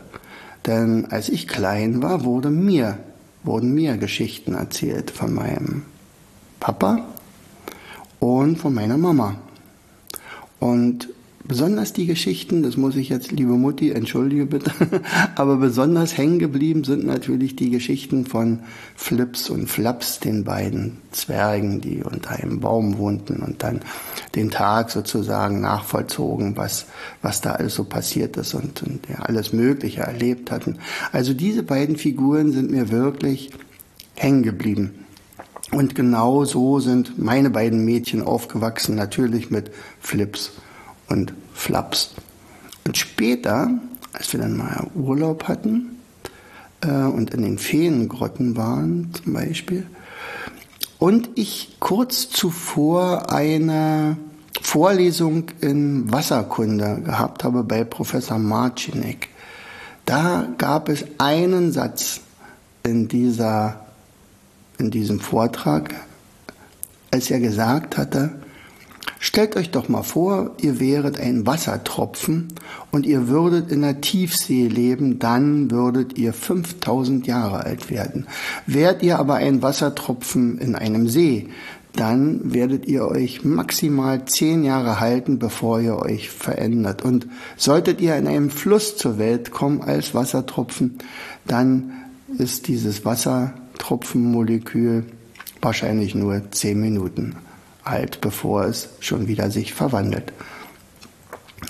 Denn 0.65 1.05
als 1.07 1.29
ich 1.29 1.47
klein 1.47 2.01
war, 2.01 2.23
wurde 2.23 2.49
mir 2.49 2.97
wurden 3.45 3.73
mir 3.73 3.97
Geschichten 3.97 4.53
erzählt 4.53 5.11
von 5.11 5.33
meinem 5.33 5.83
Papa 6.59 7.05
und 8.19 8.57
von 8.57 8.73
meiner 8.73 8.97
Mama. 8.97 9.35
Und 10.59 11.09
besonders 11.47 11.93
die 11.93 12.05
Geschichten, 12.05 12.63
das 12.63 12.77
muss 12.77 12.95
ich 12.95 13.09
jetzt, 13.09 13.31
liebe 13.31 13.53
Mutti, 13.53 13.91
entschuldige 13.91 14.45
bitte, 14.45 14.71
aber 15.35 15.57
besonders 15.57 16.17
hängen 16.17 16.39
geblieben 16.39 16.83
sind 16.83 17.05
natürlich 17.05 17.55
die 17.55 17.69
Geschichten 17.69 18.25
von 18.25 18.59
Flips 18.95 19.49
und 19.49 19.67
Flaps, 19.67 20.19
den 20.19 20.43
beiden 20.43 20.97
Zwergen, 21.11 21.81
die 21.81 22.03
unter 22.03 22.31
einem 22.31 22.59
Baum 22.59 22.97
wohnten 22.97 23.41
und 23.41 23.63
dann 23.63 23.81
den 24.35 24.51
Tag 24.51 24.89
sozusagen 24.89 25.61
nachvollzogen, 25.61 26.57
was, 26.57 26.87
was 27.21 27.41
da 27.41 27.53
alles 27.53 27.75
so 27.75 27.83
passiert 27.83 28.37
ist 28.37 28.53
und, 28.53 28.83
und 28.83 29.07
ja, 29.07 29.19
alles 29.19 29.53
Mögliche 29.53 30.01
erlebt 30.01 30.51
hatten. 30.51 30.79
Also 31.11 31.33
diese 31.33 31.63
beiden 31.63 31.95
Figuren 31.95 32.51
sind 32.51 32.71
mir 32.71 32.89
wirklich 32.89 33.51
hängen 34.15 34.43
geblieben. 34.43 34.91
Und 35.71 35.95
genau 35.95 36.45
so 36.45 36.79
sind 36.79 37.17
meine 37.17 37.49
beiden 37.49 37.83
Mädchen 37.85 38.21
aufgewachsen, 38.21 38.95
natürlich 38.95 39.49
mit 39.49 39.71
Flips 39.99 40.51
und 41.09 41.33
Flaps. 41.53 42.15
Und 42.85 42.97
später, 42.97 43.69
als 44.13 44.33
wir 44.33 44.39
dann 44.39 44.57
mal 44.57 44.87
Urlaub 44.95 45.47
hatten 45.47 45.99
äh, 46.81 46.87
und 46.87 47.33
in 47.33 47.41
den 47.41 47.57
Feengrotten 47.57 48.55
waren 48.55 49.11
zum 49.13 49.33
Beispiel, 49.33 49.87
und 50.97 51.29
ich 51.35 51.75
kurz 51.79 52.29
zuvor 52.29 53.31
eine 53.31 54.17
Vorlesung 54.61 55.51
in 55.61 56.11
Wasserkunde 56.11 57.01
gehabt 57.03 57.43
habe 57.43 57.63
bei 57.63 57.83
Professor 57.83 58.39
Marcinek. 58.39 59.29
Da 60.05 60.47
gab 60.57 60.89
es 60.89 61.05
einen 61.17 61.71
Satz 61.71 62.21
in, 62.83 63.07
dieser, 63.07 63.85
in 64.77 64.89
diesem 64.89 65.19
Vortrag, 65.19 65.93
als 67.11 67.29
er 67.29 67.39
gesagt 67.39 67.97
hatte, 67.97 68.31
Stellt 69.25 69.55
euch 69.55 69.71
doch 69.71 69.89
mal 69.89 70.03
vor, 70.03 70.51
ihr 70.61 70.79
wäret 70.79 71.19
ein 71.19 71.47
Wassertropfen 71.47 72.49
und 72.91 73.07
ihr 73.07 73.27
würdet 73.27 73.71
in 73.71 73.81
der 73.81 73.99
Tiefsee 73.99 74.67
leben, 74.67 75.17
dann 75.17 75.71
würdet 75.71 76.15
ihr 76.15 76.31
5000 76.31 77.25
Jahre 77.25 77.63
alt 77.65 77.89
werden. 77.89 78.27
Wärt 78.67 79.01
ihr 79.01 79.17
aber 79.17 79.33
ein 79.33 79.63
Wassertropfen 79.63 80.59
in 80.59 80.75
einem 80.75 81.07
See, 81.07 81.49
dann 81.93 82.53
werdet 82.53 82.85
ihr 82.85 83.07
euch 83.07 83.43
maximal 83.43 84.25
zehn 84.25 84.63
Jahre 84.63 84.99
halten, 84.99 85.39
bevor 85.39 85.79
ihr 85.79 85.97
euch 85.97 86.29
verändert. 86.29 87.01
Und 87.01 87.25
solltet 87.57 88.01
ihr 88.01 88.15
in 88.17 88.27
einem 88.27 88.51
Fluss 88.51 88.95
zur 88.95 89.17
Welt 89.17 89.49
kommen 89.49 89.81
als 89.81 90.13
Wassertropfen, 90.13 90.99
dann 91.47 91.93
ist 92.37 92.67
dieses 92.67 93.05
Wassertropfenmolekül 93.05 95.03
wahrscheinlich 95.63 96.13
nur 96.13 96.51
zehn 96.51 96.79
Minuten 96.79 97.37
alt, 97.85 98.21
bevor 98.21 98.65
es 98.65 98.89
schon 98.99 99.27
wieder 99.27 99.51
sich 99.51 99.73
verwandelt. 99.73 100.33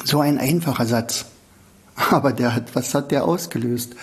So 0.03 0.19
ein 0.19 0.38
einfacher 0.38 0.86
Satz. 0.86 1.25
Aber 2.12 2.34
der 2.34 2.55
hat, 2.55 2.75
was 2.75 2.93
hat 2.93 3.12
der 3.12 3.25
ausgelöst? 3.25 3.95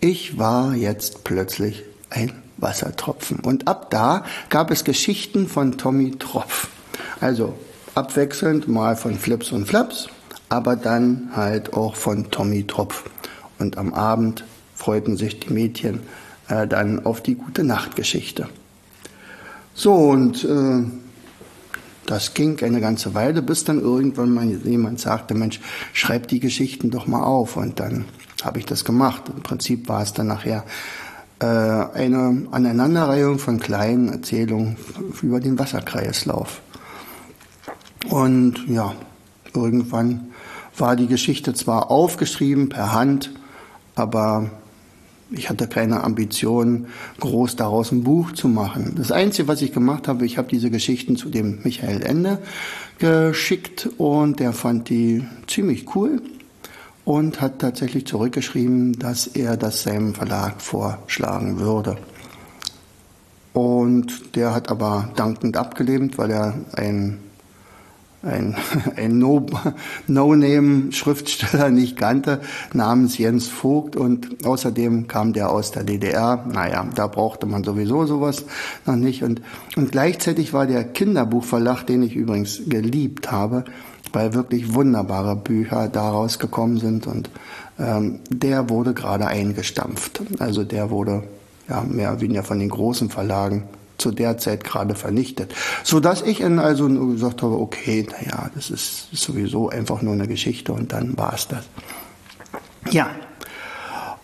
Ich 0.00 0.38
war 0.38 0.74
jetzt 0.74 1.24
plötzlich 1.24 1.84
ein 2.10 2.32
Wassertropfen. 2.56 3.40
Und 3.40 3.68
ab 3.68 3.90
da 3.90 4.24
gab 4.48 4.70
es 4.70 4.84
Geschichten 4.84 5.48
von 5.48 5.78
Tommy 5.78 6.12
Tropf. 6.12 6.68
Also 7.20 7.54
abwechselnd 7.94 8.68
mal 8.68 8.96
von 8.96 9.18
Flips 9.18 9.52
und 9.52 9.66
Flaps, 9.66 10.08
aber 10.48 10.76
dann 10.76 11.30
halt 11.34 11.72
auch 11.74 11.96
von 11.96 12.30
Tommy 12.30 12.66
Tropf. 12.66 13.04
Und 13.58 13.78
am 13.78 13.94
Abend 13.94 14.44
freuten 14.74 15.16
sich 15.16 15.40
die 15.40 15.52
Mädchen 15.52 16.00
äh, 16.48 16.66
dann 16.66 17.04
auf 17.04 17.22
die 17.22 17.34
gute 17.34 17.64
Nachtgeschichte. 17.64 18.48
So, 19.74 19.94
und 19.94 20.44
äh, 20.44 20.82
das 22.06 22.34
ging 22.34 22.62
eine 22.62 22.80
ganze 22.80 23.14
Weile, 23.14 23.42
bis 23.42 23.64
dann 23.64 23.80
irgendwann 23.80 24.34
mal 24.34 24.46
jemand 24.46 25.00
sagte, 25.00 25.34
Mensch, 25.34 25.60
schreib 25.92 26.28
die 26.28 26.40
Geschichten 26.40 26.90
doch 26.90 27.06
mal 27.06 27.22
auf. 27.22 27.56
Und 27.56 27.80
dann 27.80 28.06
habe 28.42 28.58
ich 28.58 28.66
das 28.66 28.84
gemacht. 28.84 29.24
Im 29.28 29.42
Prinzip 29.42 29.88
war 29.88 30.02
es 30.02 30.12
dann 30.12 30.26
nachher 30.26 30.64
äh, 31.38 31.46
eine 31.46 32.46
Aneinanderreihung 32.50 33.38
von 33.38 33.60
kleinen 33.60 34.08
Erzählungen 34.08 34.76
über 35.22 35.40
den 35.40 35.58
Wasserkreislauf. 35.58 36.60
Und 38.08 38.66
ja, 38.68 38.94
irgendwann 39.54 40.28
war 40.76 40.96
die 40.96 41.06
Geschichte 41.06 41.54
zwar 41.54 41.90
aufgeschrieben 41.90 42.68
per 42.68 42.92
Hand, 42.92 43.32
aber 43.94 44.50
ich 45.34 45.50
hatte 45.50 45.66
keine 45.66 46.04
Ambition, 46.04 46.86
groß 47.20 47.56
daraus 47.56 47.92
ein 47.92 48.04
Buch 48.04 48.32
zu 48.32 48.48
machen. 48.48 48.94
Das 48.96 49.10
Einzige, 49.12 49.48
was 49.48 49.62
ich 49.62 49.72
gemacht 49.72 50.08
habe, 50.08 50.24
ich 50.24 50.38
habe 50.38 50.48
diese 50.48 50.70
Geschichten 50.70 51.16
zu 51.16 51.28
dem 51.28 51.60
Michael 51.64 52.02
Ende 52.02 52.38
geschickt 52.98 53.88
und 53.98 54.40
der 54.40 54.52
fand 54.52 54.88
die 54.88 55.24
ziemlich 55.46 55.94
cool 55.94 56.22
und 57.04 57.40
hat 57.40 57.58
tatsächlich 57.58 58.06
zurückgeschrieben, 58.06 58.98
dass 58.98 59.26
er 59.26 59.56
das 59.56 59.82
seinem 59.82 60.14
Verlag 60.14 60.60
vorschlagen 60.60 61.58
würde. 61.58 61.96
Und 63.52 64.36
der 64.36 64.54
hat 64.54 64.70
aber 64.70 65.10
dankend 65.16 65.56
abgelehnt, 65.56 66.16
weil 66.16 66.30
er 66.30 66.54
ein 66.74 67.18
ein, 68.22 68.56
ein 68.96 69.18
No-Name-Schriftsteller 70.06 71.70
nicht 71.70 71.96
kannte, 71.96 72.40
namens 72.72 73.18
Jens 73.18 73.48
Vogt 73.48 73.96
und 73.96 74.46
außerdem 74.46 75.08
kam 75.08 75.32
der 75.32 75.50
aus 75.50 75.72
der 75.72 75.84
DDR. 75.84 76.44
Naja, 76.50 76.86
da 76.94 77.06
brauchte 77.06 77.46
man 77.46 77.64
sowieso 77.64 78.06
sowas 78.06 78.44
noch 78.86 78.96
nicht. 78.96 79.22
Und, 79.22 79.42
und 79.76 79.92
gleichzeitig 79.92 80.52
war 80.52 80.66
der 80.66 80.84
Kinderbuchverlag, 80.84 81.84
den 81.84 82.02
ich 82.02 82.14
übrigens 82.14 82.62
geliebt 82.66 83.30
habe, 83.32 83.64
weil 84.12 84.34
wirklich 84.34 84.74
wunderbare 84.74 85.36
Bücher 85.36 85.88
daraus 85.88 86.38
gekommen 86.38 86.78
sind 86.78 87.06
und 87.06 87.30
ähm, 87.78 88.20
der 88.28 88.68
wurde 88.68 88.92
gerade 88.94 89.26
eingestampft. 89.26 90.20
Also 90.38 90.64
der 90.64 90.90
wurde 90.90 91.22
ja 91.68 91.82
mehr 91.82 92.12
oder 92.12 92.20
weniger 92.20 92.42
von 92.42 92.58
den 92.58 92.68
großen 92.68 93.08
Verlagen 93.08 93.64
zu 94.02 94.10
der 94.10 94.36
Zeit 94.36 94.64
gerade 94.64 94.94
vernichtet. 94.94 95.54
So 95.84 96.00
dass 96.00 96.22
ich 96.22 96.38
dann 96.38 96.58
also 96.58 96.88
gesagt 96.88 97.42
habe, 97.42 97.58
okay, 97.58 98.06
naja, 98.10 98.50
das 98.54 98.68
ist 98.68 99.08
sowieso 99.12 99.70
einfach 99.70 100.02
nur 100.02 100.12
eine 100.12 100.28
Geschichte 100.28 100.72
und 100.72 100.92
dann 100.92 101.16
war 101.16 101.32
es 101.34 101.48
das. 101.48 101.64
Ja. 102.90 103.10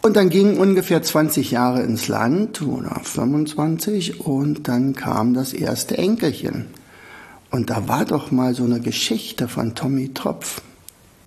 Und 0.02 0.16
dann 0.16 0.28
gingen 0.28 0.58
ungefähr 0.58 1.02
20 1.02 1.50
Jahre 1.50 1.82
ins 1.82 2.08
Land 2.08 2.62
oder 2.62 3.00
25 3.02 4.20
und 4.20 4.68
dann 4.68 4.94
kam 4.94 5.34
das 5.34 5.52
erste 5.52 5.98
Enkelchen. 5.98 6.66
Und 7.50 7.70
da 7.70 7.88
war 7.88 8.04
doch 8.04 8.30
mal 8.30 8.54
so 8.54 8.64
eine 8.64 8.80
Geschichte 8.80 9.48
von 9.48 9.74
Tommy 9.74 10.12
Tropf. 10.12 10.60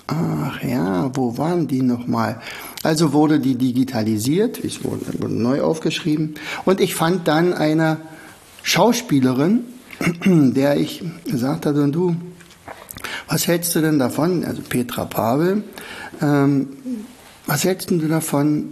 Ach 0.07 0.61
ja, 0.61 1.09
wo 1.15 1.37
waren 1.37 1.67
die 1.67 1.81
nochmal? 1.81 2.41
Also 2.83 3.13
wurde 3.13 3.39
die 3.39 3.55
digitalisiert, 3.55 4.63
es 4.63 4.83
wurde 4.83 5.05
neu 5.27 5.61
aufgeschrieben 5.61 6.35
und 6.65 6.81
ich 6.81 6.95
fand 6.95 7.27
dann 7.27 7.53
eine 7.53 7.97
Schauspielerin, 8.63 9.61
der 10.25 10.77
ich 10.77 11.03
gesagt 11.25 11.65
hatte, 11.65 11.83
und 11.83 11.93
du, 11.93 12.15
was 13.27 13.47
hältst 13.47 13.75
du 13.75 13.81
denn 13.81 13.99
davon, 13.99 14.45
also 14.45 14.61
Petra 14.61 15.05
Pavel, 15.05 15.63
ähm, 16.21 16.67
was 17.45 17.63
hältst 17.63 17.91
du 17.91 17.97
davon, 18.07 18.65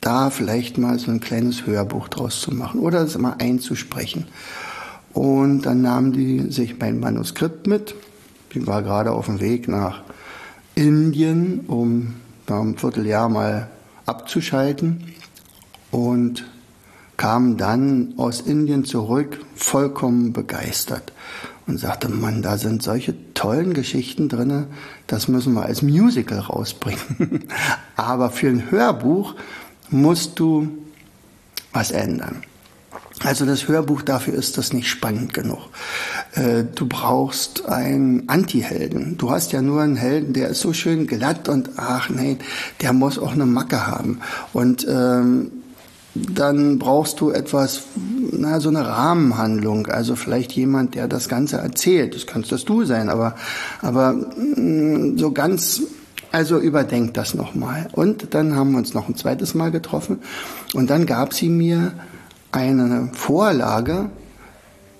da 0.00 0.30
vielleicht 0.30 0.78
mal 0.78 0.98
so 0.98 1.10
ein 1.10 1.20
kleines 1.20 1.66
Hörbuch 1.66 2.08
draus 2.08 2.40
zu 2.40 2.54
machen 2.54 2.80
oder 2.80 3.00
das 3.00 3.18
mal 3.18 3.36
einzusprechen? 3.38 4.26
Und 5.12 5.62
dann 5.62 5.82
nahm 5.82 6.12
die 6.12 6.50
sich 6.50 6.78
mein 6.78 7.00
Manuskript 7.00 7.66
mit. 7.66 7.94
Die 8.54 8.66
war 8.66 8.82
gerade 8.82 9.12
auf 9.12 9.26
dem 9.26 9.40
Weg 9.40 9.68
nach 9.68 10.02
Indien, 10.74 11.60
um 11.66 12.14
da 12.46 12.60
ein 12.60 12.78
Vierteljahr 12.78 13.28
mal 13.28 13.68
abzuschalten. 14.06 15.14
Und 15.90 16.44
kam 17.20 17.58
dann 17.58 18.14
aus 18.16 18.40
Indien 18.40 18.86
zurück, 18.86 19.44
vollkommen 19.54 20.32
begeistert 20.32 21.12
und 21.66 21.78
sagte, 21.78 22.08
Mann, 22.08 22.40
da 22.40 22.56
sind 22.56 22.82
solche 22.82 23.14
tollen 23.34 23.74
Geschichten 23.74 24.30
drinne, 24.30 24.68
das 25.06 25.28
müssen 25.28 25.52
wir 25.52 25.66
als 25.66 25.82
Musical 25.82 26.38
rausbringen. 26.38 27.44
Aber 27.96 28.30
für 28.30 28.48
ein 28.48 28.70
Hörbuch 28.70 29.34
musst 29.90 30.38
du 30.38 30.68
was 31.74 31.90
ändern. 31.90 32.42
Also 33.22 33.44
das 33.44 33.68
Hörbuch 33.68 34.00
dafür 34.00 34.32
ist 34.32 34.56
das 34.56 34.72
nicht 34.72 34.88
spannend 34.88 35.34
genug. 35.34 35.68
Äh, 36.32 36.64
du 36.74 36.86
brauchst 36.88 37.66
einen 37.66 38.30
Anti-Helden. 38.30 39.18
Du 39.18 39.30
hast 39.30 39.52
ja 39.52 39.60
nur 39.60 39.82
einen 39.82 39.96
Helden, 39.96 40.32
der 40.32 40.48
ist 40.48 40.60
so 40.60 40.72
schön 40.72 41.06
glatt 41.06 41.50
und 41.50 41.68
ach 41.76 42.08
nee, 42.08 42.38
der 42.80 42.94
muss 42.94 43.18
auch 43.18 43.32
eine 43.32 43.44
Macke 43.44 43.86
haben. 43.86 44.20
Und 44.54 44.86
ähm, 44.88 45.50
dann 46.14 46.78
brauchst 46.78 47.20
du 47.20 47.30
etwas, 47.30 47.82
na, 48.32 48.60
so 48.60 48.68
eine 48.68 48.86
Rahmenhandlung, 48.86 49.86
also 49.86 50.16
vielleicht 50.16 50.52
jemand, 50.52 50.94
der 50.94 51.08
das 51.08 51.28
Ganze 51.28 51.58
erzählt. 51.58 52.14
Das 52.14 52.26
kannst 52.26 52.50
das 52.50 52.64
du 52.64 52.84
sein, 52.84 53.08
aber, 53.08 53.36
aber 53.80 54.12
mm, 54.12 55.18
so 55.18 55.30
ganz, 55.30 55.82
also 56.32 56.58
überdenk 56.58 57.14
das 57.14 57.34
nochmal. 57.34 57.88
Und 57.92 58.34
dann 58.34 58.56
haben 58.56 58.72
wir 58.72 58.78
uns 58.78 58.94
noch 58.94 59.08
ein 59.08 59.16
zweites 59.16 59.54
Mal 59.54 59.70
getroffen 59.70 60.18
und 60.74 60.90
dann 60.90 61.06
gab 61.06 61.32
sie 61.32 61.48
mir 61.48 61.92
eine 62.52 63.10
Vorlage, 63.12 64.10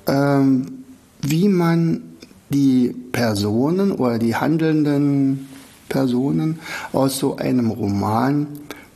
ähm, 0.07 0.85
wie 1.23 1.49
man 1.49 2.03
die 2.51 2.95
Personen 3.13 3.93
oder 3.93 4.19
die 4.19 4.37
handelnden 4.37 5.49
Personen 5.89 6.61
aus 6.93 7.19
so 7.19 7.37
einem 7.37 7.71
Roman 7.71 8.47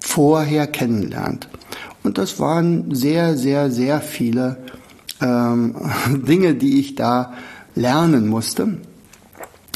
vorher 0.00 0.66
kennenlernt. 0.66 1.48
Und 2.04 2.18
das 2.18 2.38
waren 2.38 2.94
sehr, 2.94 3.36
sehr, 3.36 3.70
sehr 3.70 4.00
viele 4.00 4.58
ähm, 5.20 5.74
Dinge, 6.28 6.54
die 6.54 6.78
ich 6.78 6.94
da 6.94 7.32
lernen 7.74 8.28
musste, 8.28 8.76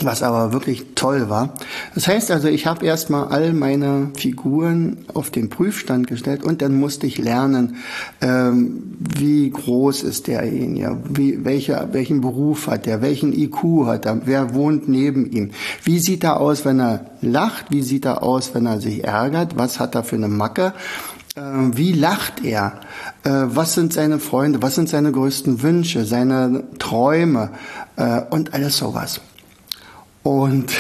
was 0.03 0.23
aber 0.23 0.53
wirklich 0.53 0.95
toll 0.95 1.31
war. 1.31 1.55
Das 1.95 2.07
heißt 2.07 2.31
also, 2.31 2.47
ich 2.49 2.67
habe 2.67 2.85
erstmal 2.85 3.29
all 3.29 3.55
meine 3.55 4.11
Figuren 4.15 4.99
auf 5.15 5.31
den 5.31 5.49
Prüfstand 5.49 6.07
gestellt 6.07 6.45
und 6.45 6.61
dann 6.61 6.79
musste 6.79 7.07
ich 7.07 7.17
lernen, 7.17 7.77
ähm, 8.21 8.97
wie 8.99 9.49
groß 9.49 10.03
ist 10.03 10.27
derjenige, 10.27 10.99
wie, 11.09 11.45
welche, 11.47 11.89
welchen 11.93 12.21
Beruf 12.21 12.67
hat 12.67 12.87
er, 12.87 13.01
welchen 13.01 13.33
IQ 13.33 13.87
hat 13.87 14.05
er, 14.05 14.27
wer 14.27 14.55
wohnt 14.55 14.87
neben 14.87 15.31
ihm, 15.31 15.53
wie 15.83 15.99
sieht 15.99 16.25
er 16.25 16.41
aus, 16.41 16.67
wenn 16.67 16.79
er 16.79 17.07
lacht, 17.23 17.71
wie 17.71 17.83
sieht 17.83 18.05
er 18.05 18.23
aus, 18.23 18.55
wenn 18.55 18.67
er 18.67 18.83
sich 18.83 19.03
ärgert, 19.03 19.57
was 19.57 19.81
hat 19.81 19.95
er 19.95 20.05
für 20.05 20.17
eine 20.17 20.29
Macke 20.29 20.75
wie 21.73 21.93
lacht 21.93 22.45
er? 22.45 22.81
Äh, 23.25 23.31
was 23.47 23.75
sind 23.75 23.93
seine 23.93 24.19
Freunde? 24.19 24.63
Was 24.63 24.75
sind 24.75 24.89
seine 24.89 25.13
größten 25.13 25.63
Wünsche, 25.63 26.05
seine 26.05 26.65
Träume 26.79 27.51
äh, 27.97 28.23
und 28.31 28.55
alles 28.55 28.79
sowas. 28.79 29.21
Und 30.23 30.73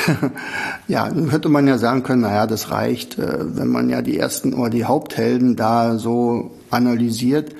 ja, 0.88 1.10
hätte 1.30 1.48
man 1.48 1.66
ja 1.66 1.78
sagen 1.78 2.02
können, 2.02 2.22
naja, 2.22 2.46
das 2.46 2.70
reicht, 2.70 3.18
äh, 3.18 3.56
wenn 3.56 3.68
man 3.68 3.88
ja 3.88 4.02
die 4.02 4.18
ersten 4.18 4.54
oder 4.54 4.70
die 4.70 4.84
Haupthelden 4.84 5.56
da 5.56 5.98
so 5.98 6.52
analysiert. 6.70 7.54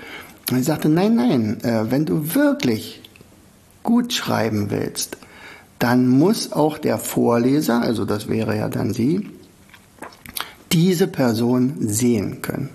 Und 0.50 0.58
ich 0.58 0.64
sagte, 0.64 0.88
nein, 0.88 1.14
nein, 1.14 1.58
wenn 1.90 2.06
du 2.06 2.34
wirklich 2.34 3.02
gut 3.82 4.14
schreiben 4.14 4.70
willst, 4.70 5.18
dann 5.78 6.08
muss 6.08 6.52
auch 6.52 6.78
der 6.78 6.96
Vorleser, 6.96 7.82
also 7.82 8.06
das 8.06 8.28
wäre 8.28 8.56
ja 8.56 8.70
dann 8.70 8.94
Sie, 8.94 9.28
diese 10.72 11.06
Person 11.06 11.74
sehen 11.80 12.40
können. 12.40 12.70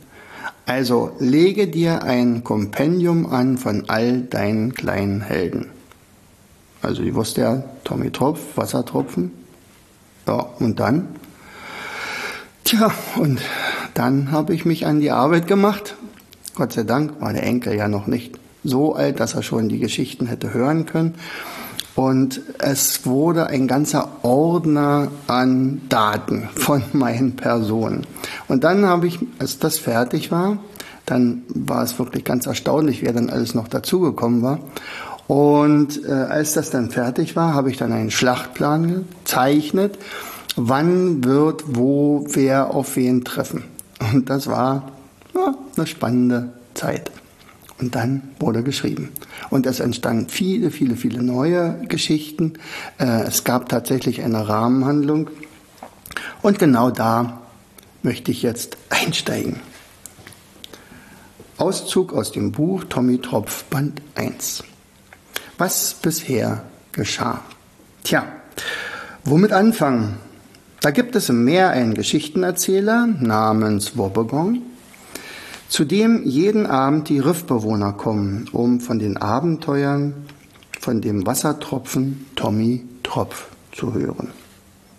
Also 0.65 1.11
lege 1.19 1.67
dir 1.67 2.03
ein 2.03 2.43
Kompendium 2.43 3.25
an 3.25 3.57
von 3.57 3.89
all 3.89 4.21
deinen 4.21 4.73
kleinen 4.73 5.21
Helden. 5.21 5.67
Also 6.81 7.03
ich 7.03 7.13
wusste 7.13 7.41
ja, 7.41 7.63
Tommy 7.83 8.11
Tropf, 8.11 8.39
Wassertropfen. 8.55 9.31
Ja, 10.27 10.39
und 10.59 10.79
dann? 10.79 11.07
Tja, 12.63 12.93
und 13.17 13.41
dann 13.93 14.31
habe 14.31 14.53
ich 14.53 14.63
mich 14.63 14.85
an 14.85 15.01
die 15.01 15.11
Arbeit 15.11 15.47
gemacht. 15.47 15.95
Gott 16.55 16.71
sei 16.71 16.83
Dank 16.83 17.19
war 17.19 17.33
der 17.33 17.43
Enkel 17.43 17.75
ja 17.75 17.87
noch 17.87 18.07
nicht 18.07 18.39
so 18.63 18.95
alt, 18.95 19.19
dass 19.19 19.33
er 19.33 19.43
schon 19.43 19.67
die 19.67 19.79
Geschichten 19.79 20.27
hätte 20.27 20.53
hören 20.53 20.85
können. 20.85 21.15
Und 21.95 22.41
es 22.57 23.05
wurde 23.05 23.47
ein 23.47 23.67
ganzer 23.67 24.09
Ordner 24.23 25.09
an 25.27 25.81
Daten 25.89 26.49
von 26.55 26.83
meinen 26.93 27.35
Personen. 27.35 28.05
Und 28.47 28.63
dann 28.63 28.85
habe 28.85 29.07
ich, 29.07 29.19
als 29.39 29.59
das 29.59 29.77
fertig 29.77 30.31
war, 30.31 30.57
dann 31.05 31.43
war 31.49 31.83
es 31.83 31.99
wirklich 31.99 32.23
ganz 32.23 32.45
erstaunlich, 32.45 33.01
wer 33.01 33.13
dann 33.13 33.29
alles 33.29 33.53
noch 33.53 33.67
dazugekommen 33.67 34.41
war. 34.41 34.59
Und 35.27 36.03
äh, 36.05 36.11
als 36.11 36.53
das 36.53 36.69
dann 36.69 36.89
fertig 36.89 37.35
war, 37.35 37.53
habe 37.53 37.69
ich 37.69 37.77
dann 37.77 37.91
einen 37.91 38.11
Schlachtplan 38.11 39.05
gezeichnet, 39.23 39.97
wann 40.55 41.23
wird 41.23 41.63
wo 41.75 42.25
wer 42.29 42.73
auf 42.73 42.95
wen 42.95 43.23
treffen. 43.23 43.63
Und 44.13 44.29
das 44.29 44.47
war 44.47 44.91
ja, 45.33 45.55
eine 45.75 45.87
spannende 45.87 46.49
Zeit. 46.73 47.11
Und 47.83 47.95
dann 47.95 48.21
wurde 48.39 48.63
geschrieben. 48.63 49.09
Und 49.49 49.65
es 49.65 49.81
entstanden 49.81 50.29
viele, 50.29 50.71
viele, 50.71 50.95
viele 50.95 51.21
neue 51.21 51.81
Geschichten. 51.89 52.53
Äh, 52.97 53.23
es 53.23 53.43
gab 53.43 53.67
tatsächlich 53.67 54.21
eine 54.21 54.47
Rahmenhandlung. 54.47 55.29
Und 56.41 56.59
genau 56.59 56.91
da 56.91 57.41
möchte 58.01 58.31
ich 58.31 58.41
jetzt 58.41 58.77
einsteigen. 58.89 59.59
Auszug 61.57 62.13
aus 62.13 62.31
dem 62.31 62.53
Buch 62.53 62.85
Tommy 62.85 63.17
Tropf 63.17 63.65
Band 63.65 64.01
1. 64.15 64.63
Was 65.57 65.93
bisher 65.95 66.63
geschah. 66.93 67.41
Tja, 68.05 68.25
womit 69.25 69.51
anfangen? 69.51 70.19
Da 70.79 70.91
gibt 70.91 71.17
es 71.17 71.27
im 71.27 71.43
Meer 71.43 71.71
einen 71.71 71.95
Geschichtenerzähler 71.95 73.07
namens 73.07 73.97
Wobbegong, 73.97 74.61
zu 75.73 75.85
dem 75.85 76.21
jeden 76.23 76.67
Abend 76.67 77.09
die 77.09 77.17
Riffbewohner 77.17 77.93
kommen, 77.93 78.47
um 78.51 78.79
von 78.79 78.99
den 78.99 79.17
Abenteuern 79.17 80.13
von 80.79 81.01
dem 81.01 81.25
Wassertropfen 81.25 82.27
Tommy 82.35 82.83
Tropf 83.01 83.47
zu 83.71 83.91
hören. 83.95 84.27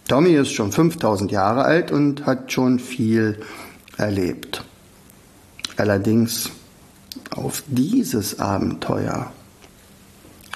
Tommy 0.09 0.31
ist 0.31 0.51
schon 0.51 0.73
5000 0.73 1.31
Jahre 1.31 1.63
alt 1.63 1.93
und 1.93 2.27
hat 2.27 2.51
schon 2.51 2.81
viel 2.81 3.39
erlebt. 3.99 4.65
Allerdings 5.77 6.51
auf 7.31 7.63
dieses 7.69 8.41
Abenteuer 8.41 9.33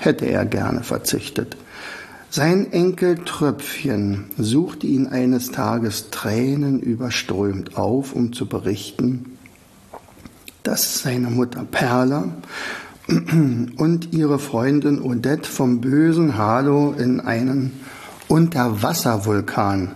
hätte 0.01 0.25
er 0.25 0.47
gerne 0.47 0.83
verzichtet. 0.83 1.57
Sein 2.29 2.73
Enkel 2.73 3.19
Tröpfchen 3.25 4.33
suchte 4.37 4.89
ihn 4.89 5.07
eines 5.07 5.53
Tages 5.53 6.11
Tränen 6.11 6.81
überströmt 6.81 7.77
auf, 7.77 8.16
um 8.16 8.33
zu 8.33 8.47
berichten, 8.47 9.38
dass 10.68 10.98
seine 10.98 11.31
Mutter 11.31 11.64
Perla 11.64 12.24
und 13.09 14.12
ihre 14.12 14.38
Freundin 14.38 15.00
Odette 15.00 15.48
vom 15.48 15.81
bösen 15.81 16.37
Halo 16.37 16.92
in 16.92 17.20
einen 17.20 17.81
Unterwasservulkan 18.28 19.92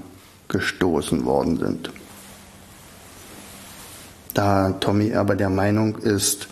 gestoßen 0.48 1.26
worden 1.26 1.58
sind. 1.58 1.90
Da 4.32 4.70
Tommy 4.70 5.14
aber 5.14 5.36
der 5.36 5.50
Meinung 5.50 5.98
ist, 5.98 6.48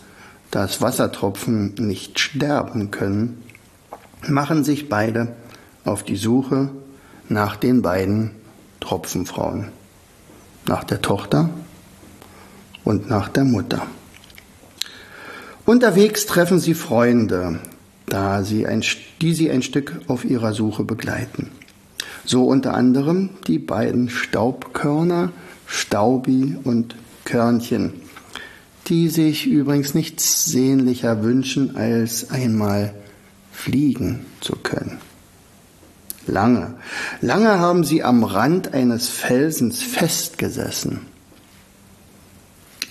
dass 0.51 0.83
Wassertropfen 0.83 1.77
nicht 1.79 2.21
sterben 2.21 2.91
können, 2.91 3.43
machen 4.29 4.65
sich 4.65 4.91
beide 4.91 5.35
auf 5.87 6.03
die 6.03 6.17
Suche 6.17 6.69
nach 7.31 7.57
den 7.57 7.81
beiden 7.81 8.33
Tropfenfrauen, 8.81 9.69
nach 10.67 10.85
der 10.85 11.01
Tochter 11.01 11.49
und 12.85 13.09
nach 13.09 13.31
der 13.31 13.45
Mutter. 13.45 13.87
Unterwegs 15.71 16.27
treffen 16.27 16.59
sie 16.59 16.75
Freunde, 16.75 17.61
da 18.07 18.43
sie 18.43 18.67
ein, 18.67 18.83
die 19.21 19.35
sie 19.35 19.53
ein 19.53 19.63
Stück 19.63 20.01
auf 20.09 20.25
ihrer 20.25 20.53
Suche 20.53 20.83
begleiten. 20.83 21.53
So 22.25 22.45
unter 22.45 22.75
anderem 22.75 23.31
die 23.47 23.61
beiden 23.61 24.11
Staubkörner, 24.11 25.31
Staubi 25.69 26.57
und 26.65 26.97
Körnchen, 27.25 27.93
die 28.89 29.09
sich 29.11 29.47
übrigens 29.47 29.95
nichts 29.95 30.47
sehnlicher 30.47 31.23
wünschen, 31.23 31.77
als 31.77 32.33
einmal 32.33 32.93
fliegen 33.53 34.27
zu 34.41 34.57
können. 34.57 34.99
Lange, 36.27 36.75
lange 37.21 37.61
haben 37.61 37.85
sie 37.85 38.03
am 38.03 38.25
Rand 38.25 38.75
eines 38.75 39.09
Felsens 39.09 39.85
festgesessen, 39.85 41.03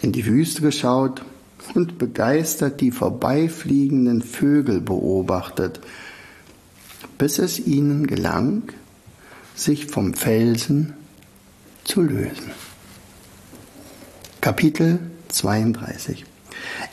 in 0.02 0.14
die 0.14 0.26
Wüste 0.26 0.62
geschaut 0.62 1.24
und 1.76 1.98
begeistert 1.98 2.82
die 2.82 2.92
vorbeifliegenden 2.92 4.22
Vögel 4.22 4.82
beobachtet, 4.82 5.80
bis 7.18 7.40
es 7.40 7.60
ihnen 7.60 8.08
gelang, 8.08 8.64
sich 9.56 9.88
vom 9.88 10.14
Felsen 10.14 10.94
zu 11.84 12.02
lösen. 12.02 12.52
Kapitel 14.42 15.00
32 15.30 16.26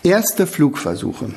Erste 0.03 0.47
Flugversuche. 0.47 1.31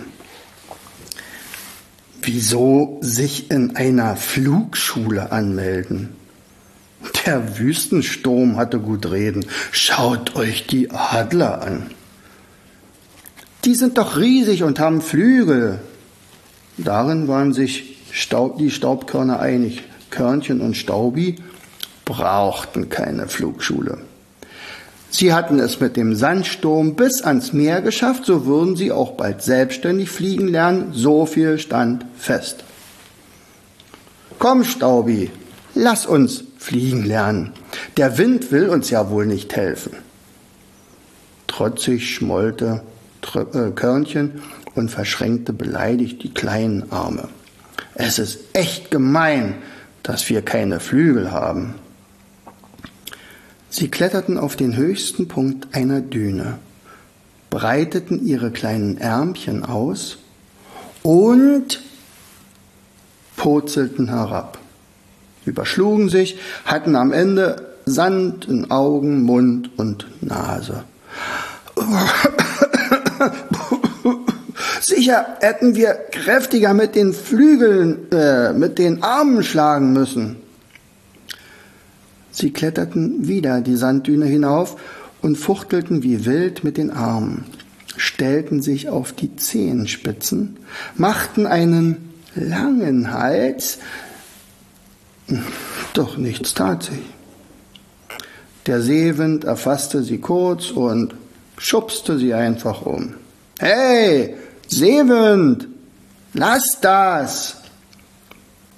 Wieso 2.21 2.99
sich 3.01 3.49
in 3.51 3.75
einer 3.75 4.15
Flugschule 4.15 5.31
anmelden? 5.31 6.09
Der 7.25 7.59
Wüstensturm 7.59 8.57
hatte 8.57 8.79
gut 8.79 9.09
reden. 9.09 9.45
Schaut 9.71 10.35
euch 10.35 10.67
die 10.67 10.91
Adler 10.91 11.61
an. 11.61 11.91
Die 13.65 13.75
sind 13.75 13.97
doch 13.97 14.17
riesig 14.17 14.63
und 14.63 14.79
haben 14.79 15.01
Flügel. 15.01 15.79
Darin 16.77 17.27
waren 17.27 17.53
sich 17.53 17.97
Staub, 18.11 18.57
die 18.57 18.71
Staubkörner 18.71 19.39
einig. 19.39 19.83
Körnchen 20.09 20.61
und 20.61 20.75
Staubi 20.75 21.35
brauchten 22.05 22.89
keine 22.89 23.27
Flugschule. 23.27 23.99
Sie 25.11 25.33
hatten 25.33 25.59
es 25.59 25.79
mit 25.79 25.97
dem 25.97 26.15
Sandsturm 26.15 26.95
bis 26.95 27.21
ans 27.21 27.51
Meer 27.51 27.81
geschafft, 27.81 28.25
so 28.25 28.45
würden 28.45 28.75
sie 28.75 28.91
auch 28.91 29.13
bald 29.13 29.41
selbstständig 29.41 30.09
fliegen 30.09 30.47
lernen, 30.47 30.91
so 30.93 31.25
viel 31.25 31.57
stand 31.57 32.05
fest. 32.17 32.63
Komm, 34.37 34.63
Staubi, 34.63 35.31
lass 35.75 36.05
uns 36.05 36.43
fliegen 36.57 37.05
lernen. 37.05 37.51
Der 37.97 38.17
Wind 38.17 38.51
will 38.51 38.69
uns 38.69 38.89
ja 38.89 39.09
wohl 39.09 39.25
nicht 39.25 39.55
helfen. 39.55 39.93
Trotzig 41.47 42.13
schmollte 42.13 42.81
Körnchen 43.21 44.41
und 44.75 44.89
verschränkte 44.89 45.53
beleidigt 45.53 46.23
die 46.23 46.33
kleinen 46.33 46.91
Arme. 46.91 47.29
Es 47.95 48.19
ist 48.19 48.39
echt 48.53 48.91
gemein, 48.91 49.55
dass 50.03 50.29
wir 50.29 50.41
keine 50.41 50.79
Flügel 50.79 51.31
haben. 51.31 51.75
Sie 53.69 53.89
kletterten 53.89 54.37
auf 54.37 54.55
den 54.55 54.75
höchsten 54.75 55.27
Punkt 55.27 55.75
einer 55.75 56.01
Düne, 56.01 56.57
breiteten 57.49 58.25
ihre 58.25 58.51
kleinen 58.51 58.97
Ärmchen 58.97 59.63
aus 59.63 60.17
und 61.03 61.81
purzelten 63.35 64.09
herab, 64.09 64.57
überschlugen 65.45 66.09
sich, 66.09 66.39
hatten 66.65 66.95
am 66.95 67.13
Ende 67.13 67.67
Sand 67.85 68.45
in 68.45 68.71
Augen, 68.71 69.23
Mund 69.23 69.71
und 69.77 70.07
Nase. 70.21 70.83
Sicher 74.81 75.37
hätten 75.41 75.75
wir 75.75 75.93
kräftiger 76.11 76.73
mit 76.73 76.95
den 76.95 77.13
Flügeln, 77.13 78.11
äh, 78.11 78.53
mit 78.53 78.77
den 78.77 79.03
Armen 79.03 79.43
schlagen 79.43 79.93
müssen. 79.93 80.37
Sie 82.31 82.51
kletterten 82.51 83.27
wieder 83.27 83.61
die 83.61 83.75
Sanddüne 83.75 84.25
hinauf 84.25 84.77
und 85.21 85.37
fuchtelten 85.37 86.03
wie 86.03 86.25
wild 86.25 86.63
mit 86.63 86.77
den 86.77 86.91
Armen, 86.91 87.45
stellten 87.97 88.61
sich 88.61 88.89
auf 88.89 89.11
die 89.13 89.35
Doch 95.93 96.17
nichts 96.17 96.53
tat 96.53 96.83
sich. 96.83 96.99
Der 98.65 98.81
Seewind 98.81 99.45
erfasste 99.45 100.03
sie 100.03 100.19
kurz 100.19 100.71
und 100.71 101.15
schubste 101.59 102.17
sie 102.17 102.33
einfach 102.33 102.81
um. 102.81 103.13
Hey, 103.59 104.35
Seewind, 104.67 105.67
lass 106.33 106.79
das! 106.81 107.57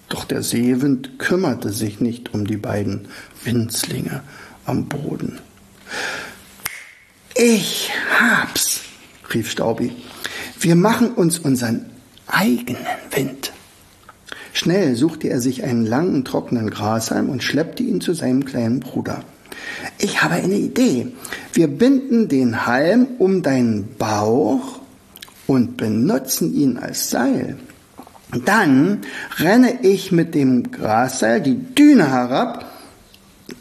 Doch 0.09 0.25
der 0.25 0.43
Seewind 0.43 1.19
kümmerte 1.19 1.69
sich 1.69 2.01
nicht 2.01 2.33
um 2.33 2.45
die 2.45 2.57
beiden 2.57 3.07
Winzlinge 3.45 4.23
am 4.65 4.87
Boden. 4.87 5.39
Ich 7.35 7.91
hab's, 8.19 8.81
rief 9.33 9.49
Staubi. 9.49 9.93
Wir 10.59 10.75
machen 10.75 11.11
uns 11.11 11.39
unseren 11.39 11.85
eigenen 12.27 12.85
Wind. 13.11 13.53
Schnell 14.53 14.95
suchte 14.95 15.29
er 15.29 15.39
sich 15.39 15.63
einen 15.63 15.85
langen, 15.85 16.25
trockenen 16.25 16.69
Grashalm 16.69 17.29
und 17.29 17.41
schleppte 17.41 17.83
ihn 17.83 18.01
zu 18.01 18.13
seinem 18.13 18.43
kleinen 18.43 18.81
Bruder. 18.81 19.23
Ich 19.97 20.21
habe 20.21 20.35
eine 20.35 20.55
Idee. 20.55 21.07
Wir 21.53 21.67
binden 21.67 22.27
den 22.27 22.65
Halm 22.65 23.07
um 23.19 23.41
deinen 23.41 23.95
Bauch 23.97 24.79
und 25.47 25.77
benutzen 25.77 26.53
ihn 26.53 26.77
als 26.77 27.09
Seil. 27.09 27.57
Dann 28.45 29.01
renne 29.37 29.83
ich 29.83 30.11
mit 30.11 30.33
dem 30.35 30.71
Grasseil 30.71 31.41
die 31.41 31.57
Düne 31.57 32.09
herab. 32.09 32.65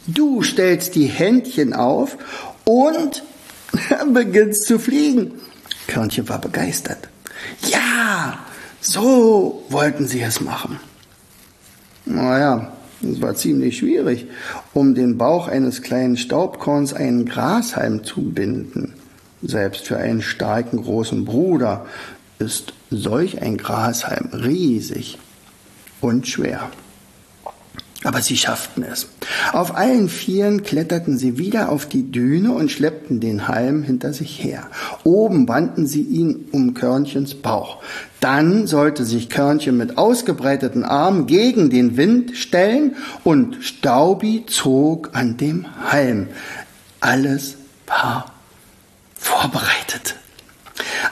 Du 0.07 0.41
stellst 0.43 0.95
die 0.95 1.07
Händchen 1.07 1.73
auf 1.73 2.17
und 2.63 3.23
beginnst 4.13 4.65
zu 4.65 4.79
fliegen. 4.79 5.33
Körnchen 5.87 6.29
war 6.29 6.39
begeistert. 6.39 7.09
Ja, 7.69 8.39
so 8.79 9.65
wollten 9.69 10.07
sie 10.07 10.21
es 10.21 10.39
machen. 10.39 10.79
Naja, 12.05 12.71
es 13.03 13.21
war 13.21 13.35
ziemlich 13.35 13.77
schwierig, 13.77 14.27
um 14.73 14.95
den 14.95 15.17
Bauch 15.17 15.47
eines 15.47 15.81
kleinen 15.81 16.17
Staubkorns 16.17 16.93
einen 16.93 17.25
Grashalm 17.25 18.03
zu 18.03 18.21
binden. 18.21 18.93
Selbst 19.41 19.87
für 19.87 19.97
einen 19.97 20.21
starken 20.21 20.81
großen 20.81 21.25
Bruder 21.25 21.85
ist 22.39 22.73
solch 22.89 23.41
ein 23.41 23.57
Grashalm 23.57 24.29
riesig 24.33 25.17
und 25.99 26.27
schwer. 26.27 26.69
Aber 28.03 28.21
sie 28.21 28.35
schafften 28.35 28.83
es. 28.83 29.07
Auf 29.53 29.75
allen 29.75 30.09
Vieren 30.09 30.63
kletterten 30.63 31.19
sie 31.19 31.37
wieder 31.37 31.69
auf 31.69 31.85
die 31.85 32.11
Düne 32.11 32.51
und 32.51 32.71
schleppten 32.71 33.19
den 33.19 33.47
Halm 33.47 33.83
hinter 33.83 34.11
sich 34.11 34.43
her. 34.43 34.67
Oben 35.03 35.45
banden 35.45 35.85
sie 35.85 36.01
ihn 36.01 36.47
um 36.51 36.73
Körnchens 36.73 37.35
Bauch. 37.35 37.77
Dann 38.19 38.65
sollte 38.65 39.05
sich 39.05 39.29
Körnchen 39.29 39.77
mit 39.77 39.99
ausgebreiteten 39.99 40.83
Armen 40.83 41.27
gegen 41.27 41.69
den 41.69 41.95
Wind 41.95 42.35
stellen 42.37 42.95
und 43.23 43.57
Staubi 43.63 44.45
zog 44.47 45.11
an 45.13 45.37
dem 45.37 45.67
Halm. 45.91 46.27
Alles 47.01 47.57
war 47.85 48.31
vorbereitet. 49.15 50.15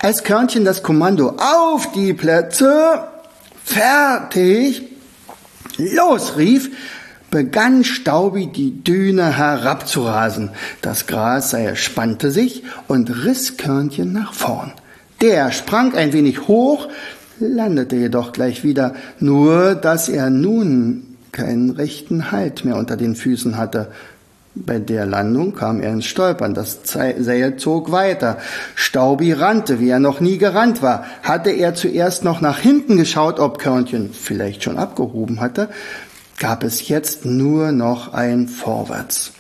Als 0.01 0.23
Körnchen 0.23 0.65
das 0.65 0.81
Kommando 0.81 1.35
auf 1.37 1.91
die 1.91 2.13
Plätze, 2.13 3.07
fertig, 3.63 4.88
losrief, 5.79 6.69
begann 7.31 7.83
Staubi 7.83 8.47
die 8.47 8.83
Düne 8.83 9.37
herabzurasen. 9.37 10.49
Das 10.81 11.07
Grasseil 11.07 11.75
spannte 11.75 12.31
sich 12.31 12.63
und 12.87 13.25
riss 13.25 13.57
Körnchen 13.57 14.13
nach 14.13 14.33
vorn. 14.33 14.73
Der 15.21 15.51
sprang 15.51 15.95
ein 15.95 16.13
wenig 16.13 16.47
hoch, 16.47 16.87
landete 17.39 17.95
jedoch 17.95 18.31
gleich 18.31 18.63
wieder, 18.63 18.95
nur 19.19 19.75
dass 19.75 20.09
er 20.09 20.29
nun 20.29 21.17
keinen 21.31 21.71
rechten 21.71 22.31
Halt 22.31 22.65
mehr 22.65 22.77
unter 22.77 22.97
den 22.97 23.15
Füßen 23.15 23.57
hatte. 23.57 23.91
Bei 24.65 24.77
der 24.77 25.05
Landung 25.05 25.55
kam 25.55 25.79
er 25.79 25.93
ins 25.93 26.05
Stolpern. 26.05 26.53
Das 26.53 26.79
Seil 26.83 27.55
zog 27.57 27.91
weiter. 27.91 28.37
Staubi 28.75 29.31
rannte, 29.31 29.79
wie 29.79 29.89
er 29.89 29.99
noch 29.99 30.19
nie 30.19 30.37
gerannt 30.37 30.81
war. 30.81 31.05
Hatte 31.23 31.49
er 31.51 31.75
zuerst 31.75 32.23
noch 32.25 32.41
nach 32.41 32.59
hinten 32.59 32.97
geschaut, 32.97 33.39
ob 33.39 33.59
Körnchen 33.59 34.11
vielleicht 34.11 34.63
schon 34.63 34.77
abgehoben 34.77 35.39
hatte, 35.39 35.69
gab 36.37 36.63
es 36.63 36.87
jetzt 36.87 37.25
nur 37.25 37.71
noch 37.71 38.13
ein 38.13 38.47
Vorwärts. 38.47 39.31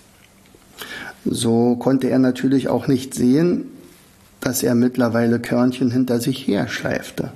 So 1.25 1.75
konnte 1.75 2.09
er 2.09 2.19
natürlich 2.19 2.69
auch 2.69 2.87
nicht 2.87 3.13
sehen, 3.13 3.65
dass 4.39 4.63
er 4.63 4.73
mittlerweile 4.73 5.39
Körnchen 5.39 5.91
hinter 5.91 6.19
sich 6.21 6.47
her 6.47 6.69
schleifte. 6.69 7.31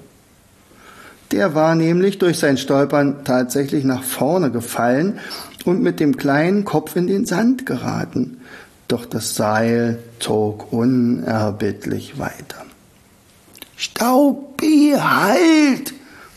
Der 1.34 1.56
war 1.56 1.74
nämlich 1.74 2.20
durch 2.20 2.38
sein 2.38 2.58
Stolpern 2.58 3.24
tatsächlich 3.24 3.84
nach 3.84 4.04
vorne 4.04 4.52
gefallen 4.52 5.18
und 5.66 5.82
mit 5.82 6.00
dem 6.00 6.16
kleinen 6.16 6.64
Kopf 6.64 6.96
in 6.96 7.08
den 7.08 7.26
Sand 7.26 7.66
geraten. 7.66 8.38
Doch 8.88 9.08
das 9.08 9.34
Seil 9.34 9.98
zog 10.20 10.72
unerbittlich 10.72 12.20
weiter. 12.20 12.64
Staubi, 13.76 14.94
halt! 14.96 15.96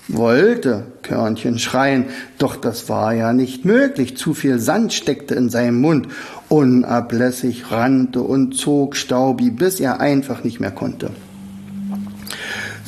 wollte 0.08 0.86
Körnchen 1.02 1.58
schreien, 1.58 2.06
doch 2.38 2.56
das 2.56 2.88
war 2.88 3.12
ja 3.12 3.34
nicht 3.34 3.66
möglich. 3.66 4.16
Zu 4.16 4.32
viel 4.32 4.58
Sand 4.58 4.94
steckte 4.94 5.34
in 5.34 5.50
seinem 5.50 5.78
Mund. 5.78 6.08
Unablässig 6.48 7.70
rannte 7.70 8.22
und 8.22 8.54
zog 8.54 8.96
Staubi, 8.96 9.50
bis 9.50 9.78
er 9.78 10.00
einfach 10.00 10.42
nicht 10.42 10.58
mehr 10.58 10.70
konnte. 10.70 11.10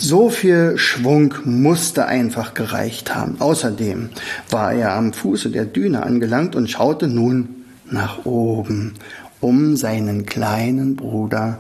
So 0.01 0.31
viel 0.31 0.79
Schwung 0.79 1.35
musste 1.45 2.07
einfach 2.07 2.55
gereicht 2.55 3.17
haben. 3.17 3.41
Außerdem 3.41 4.11
war 4.49 4.73
er 4.73 4.95
am 4.95 5.13
Fuße 5.13 5.51
der 5.51 5.65
Düne 5.65 6.05
angelangt 6.05 6.55
und 6.55 6.71
schaute 6.71 7.09
nun 7.09 7.65
nach 7.91 8.25
oben, 8.25 8.95
um 9.41 9.77
seinen 9.77 10.25
kleinen 10.25 10.95
Bruder 10.95 11.59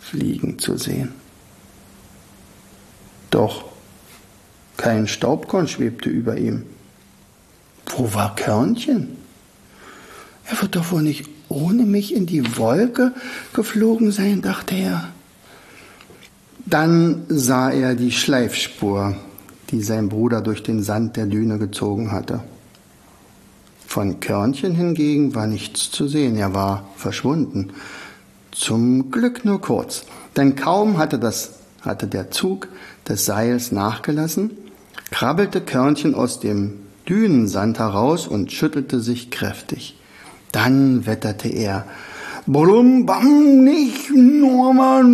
fliegen 0.00 0.58
zu 0.58 0.76
sehen. 0.76 1.14
Doch 3.30 3.64
kein 4.76 5.08
Staubkorn 5.08 5.66
schwebte 5.66 6.10
über 6.10 6.36
ihm. 6.36 6.64
Wo 7.86 8.12
war 8.12 8.36
Körnchen? 8.36 9.16
Er 10.44 10.60
wird 10.60 10.76
doch 10.76 10.92
wohl 10.92 11.02
nicht 11.02 11.26
ohne 11.48 11.84
mich 11.84 12.14
in 12.14 12.26
die 12.26 12.58
Wolke 12.58 13.14
geflogen 13.54 14.12
sein, 14.12 14.42
dachte 14.42 14.74
er. 14.74 15.08
Dann 16.68 17.24
sah 17.28 17.70
er 17.70 17.94
die 17.94 18.12
Schleifspur, 18.12 19.16
die 19.70 19.80
sein 19.80 20.10
Bruder 20.10 20.42
durch 20.42 20.62
den 20.62 20.82
Sand 20.82 21.16
der 21.16 21.24
Düne 21.24 21.58
gezogen 21.58 22.12
hatte. 22.12 22.40
Von 23.86 24.20
Körnchen 24.20 24.74
hingegen 24.74 25.34
war 25.34 25.46
nichts 25.46 25.90
zu 25.90 26.08
sehen, 26.08 26.36
er 26.36 26.52
war 26.52 26.86
verschwunden. 26.94 27.72
Zum 28.50 29.10
Glück 29.10 29.46
nur 29.46 29.62
kurz, 29.62 30.04
denn 30.36 30.56
kaum 30.56 30.98
hatte, 30.98 31.18
das, 31.18 31.54
hatte 31.80 32.06
der 32.06 32.30
Zug 32.30 32.68
des 33.08 33.24
Seils 33.24 33.72
nachgelassen, 33.72 34.50
krabbelte 35.10 35.62
Körnchen 35.62 36.14
aus 36.14 36.38
dem 36.38 36.80
Dünensand 37.08 37.78
heraus 37.78 38.26
und 38.26 38.52
schüttelte 38.52 39.00
sich 39.00 39.30
kräftig. 39.30 39.96
Dann 40.52 41.06
wetterte 41.06 41.48
er, 41.48 41.86
Blum, 42.50 43.04
bam, 43.04 43.62
nicht 43.62 44.10
nur 44.10 44.72
mal 44.72 45.04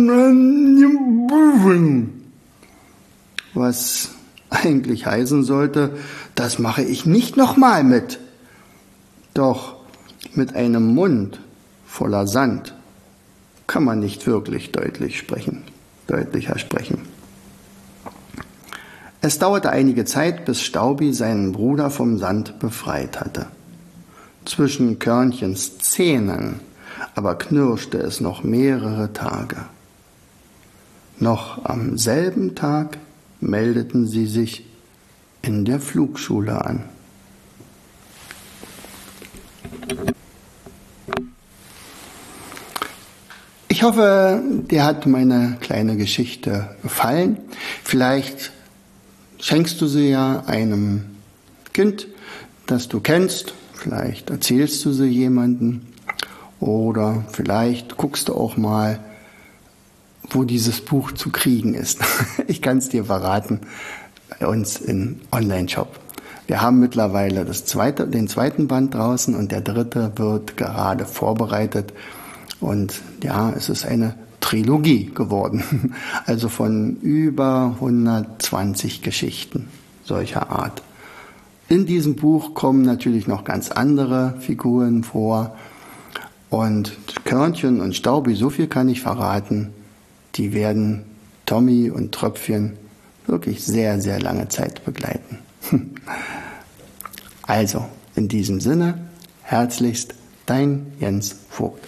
Was 3.53 4.11
eigentlich 4.49 5.05
heißen 5.05 5.43
sollte, 5.43 5.97
das 6.35 6.59
mache 6.59 6.81
ich 6.81 7.05
nicht 7.05 7.35
nochmal 7.35 7.83
mit. 7.83 8.21
Doch 9.33 9.75
mit 10.33 10.55
einem 10.55 10.95
Mund 10.95 11.41
voller 11.85 12.25
Sand 12.25 12.73
kann 13.67 13.83
man 13.83 13.99
nicht 13.99 14.25
wirklich 14.27 14.71
deutlich 14.71 15.17
sprechen, 15.17 15.63
deutlicher 16.07 16.57
sprechen. 16.57 16.99
Es 19.19 19.39
dauerte 19.39 19.71
einige 19.71 20.05
Zeit, 20.05 20.45
bis 20.45 20.61
Staubi 20.61 21.11
seinen 21.11 21.51
Bruder 21.51 21.89
vom 21.91 22.17
Sand 22.17 22.59
befreit 22.59 23.19
hatte. 23.19 23.47
Zwischen 24.45 24.99
Körnchens 24.99 25.79
Zähnen 25.79 26.61
aber 27.13 27.35
knirschte 27.37 27.97
es 27.97 28.21
noch 28.21 28.43
mehrere 28.43 29.13
Tage. 29.13 29.57
Noch 31.19 31.63
am 31.65 31.97
selben 31.97 32.55
Tag 32.55 32.97
meldeten 33.39 34.07
sie 34.07 34.25
sich 34.25 34.65
in 35.41 35.65
der 35.65 35.79
Flugschule 35.79 36.65
an. 36.65 36.83
Ich 43.67 43.83
hoffe, 43.83 44.41
dir 44.71 44.85
hat 44.85 45.05
meine 45.05 45.57
kleine 45.59 45.97
Geschichte 45.97 46.75
gefallen. 46.81 47.37
Vielleicht 47.83 48.51
schenkst 49.39 49.79
du 49.81 49.87
sie 49.87 50.09
ja 50.09 50.43
einem 50.47 51.03
Kind, 51.73 52.07
das 52.67 52.87
du 52.87 52.99
kennst. 53.01 53.53
Vielleicht 53.73 54.29
erzählst 54.29 54.83
du 54.85 54.91
sie 54.91 55.05
jemandem. 55.05 55.81
Oder 56.59 57.25
vielleicht 57.31 57.97
guckst 57.97 58.29
du 58.29 58.35
auch 58.35 58.57
mal, 58.57 58.99
wo 60.29 60.43
dieses 60.43 60.81
Buch 60.81 61.11
zu 61.11 61.29
kriegen 61.31 61.73
ist. 61.73 61.99
Ich 62.47 62.61
kann 62.61 62.77
es 62.77 62.89
dir 62.89 63.05
verraten, 63.05 63.61
bei 64.39 64.47
uns 64.47 64.79
im 64.79 65.19
Online-Shop. 65.31 65.99
Wir 66.47 66.61
haben 66.61 66.79
mittlerweile 66.79 67.43
das 67.43 67.65
zweite, 67.65 68.07
den 68.07 68.27
zweiten 68.27 68.67
Band 68.67 68.93
draußen 68.93 69.35
und 69.35 69.51
der 69.51 69.61
dritte 69.61 70.13
wird 70.15 70.57
gerade 70.57 71.05
vorbereitet. 71.05 71.93
Und 72.59 73.01
ja, 73.23 73.51
es 73.51 73.69
ist 73.69 73.85
eine 73.85 74.15
Trilogie 74.41 75.11
geworden. 75.13 75.93
Also 76.25 76.49
von 76.49 76.97
über 77.01 77.75
120 77.75 79.01
Geschichten 79.01 79.67
solcher 80.03 80.51
Art. 80.51 80.81
In 81.67 81.85
diesem 81.85 82.15
Buch 82.15 82.53
kommen 82.53 82.83
natürlich 82.83 83.27
noch 83.27 83.43
ganz 83.43 83.71
andere 83.71 84.35
Figuren 84.39 85.03
vor. 85.03 85.55
Und 86.55 86.95
Körnchen 87.25 87.81
und 87.81 87.97
Staubi, 87.97 88.33
so 88.33 88.49
viel 88.49 88.67
kann 88.67 88.87
ich 88.87 89.01
verraten, 89.01 89.73
die 90.35 90.53
werden 90.53 91.03
Tommy 91.45 91.89
und 91.89 92.13
Tröpfchen 92.13 92.77
wirklich 93.27 93.65
sehr, 93.65 93.99
sehr 93.99 94.21
lange 94.21 94.47
Zeit 94.47 94.85
begleiten. 94.85 95.39
Also, 97.47 97.85
in 98.15 98.27
diesem 98.27 98.59
Sinne, 98.59 98.97
herzlichst 99.43 100.15
dein 100.47 100.93
Jens 100.99 101.35
Vogt. 101.49 101.85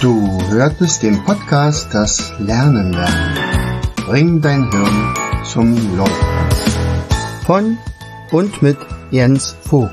Du 0.00 0.40
hörtest 0.48 1.02
den 1.02 1.22
Podcast 1.24 1.88
Das 1.92 2.32
Lernen 2.38 2.92
lernen. 2.94 3.82
Bring 3.96 4.40
dein 4.40 4.70
Hirn 4.70 5.14
zum 5.44 5.98
Laufen. 5.98 6.48
Von 7.44 7.76
und 8.30 8.62
mit 8.62 8.78
Jens 9.10 9.54
Vogt, 9.68 9.92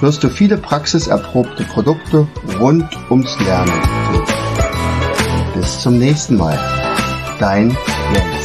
wirst 0.00 0.22
du 0.22 0.28
viele 0.28 0.56
praxiserprobte 0.56 1.64
Produkte 1.64 2.26
rund 2.60 2.88
ums 3.10 3.38
Lernen 3.40 3.72
finden. 4.10 4.34
Bis 5.54 5.80
zum 5.80 5.98
nächsten 5.98 6.36
Mal. 6.36 6.58
Dein 7.38 7.76
Jens. 8.12 8.43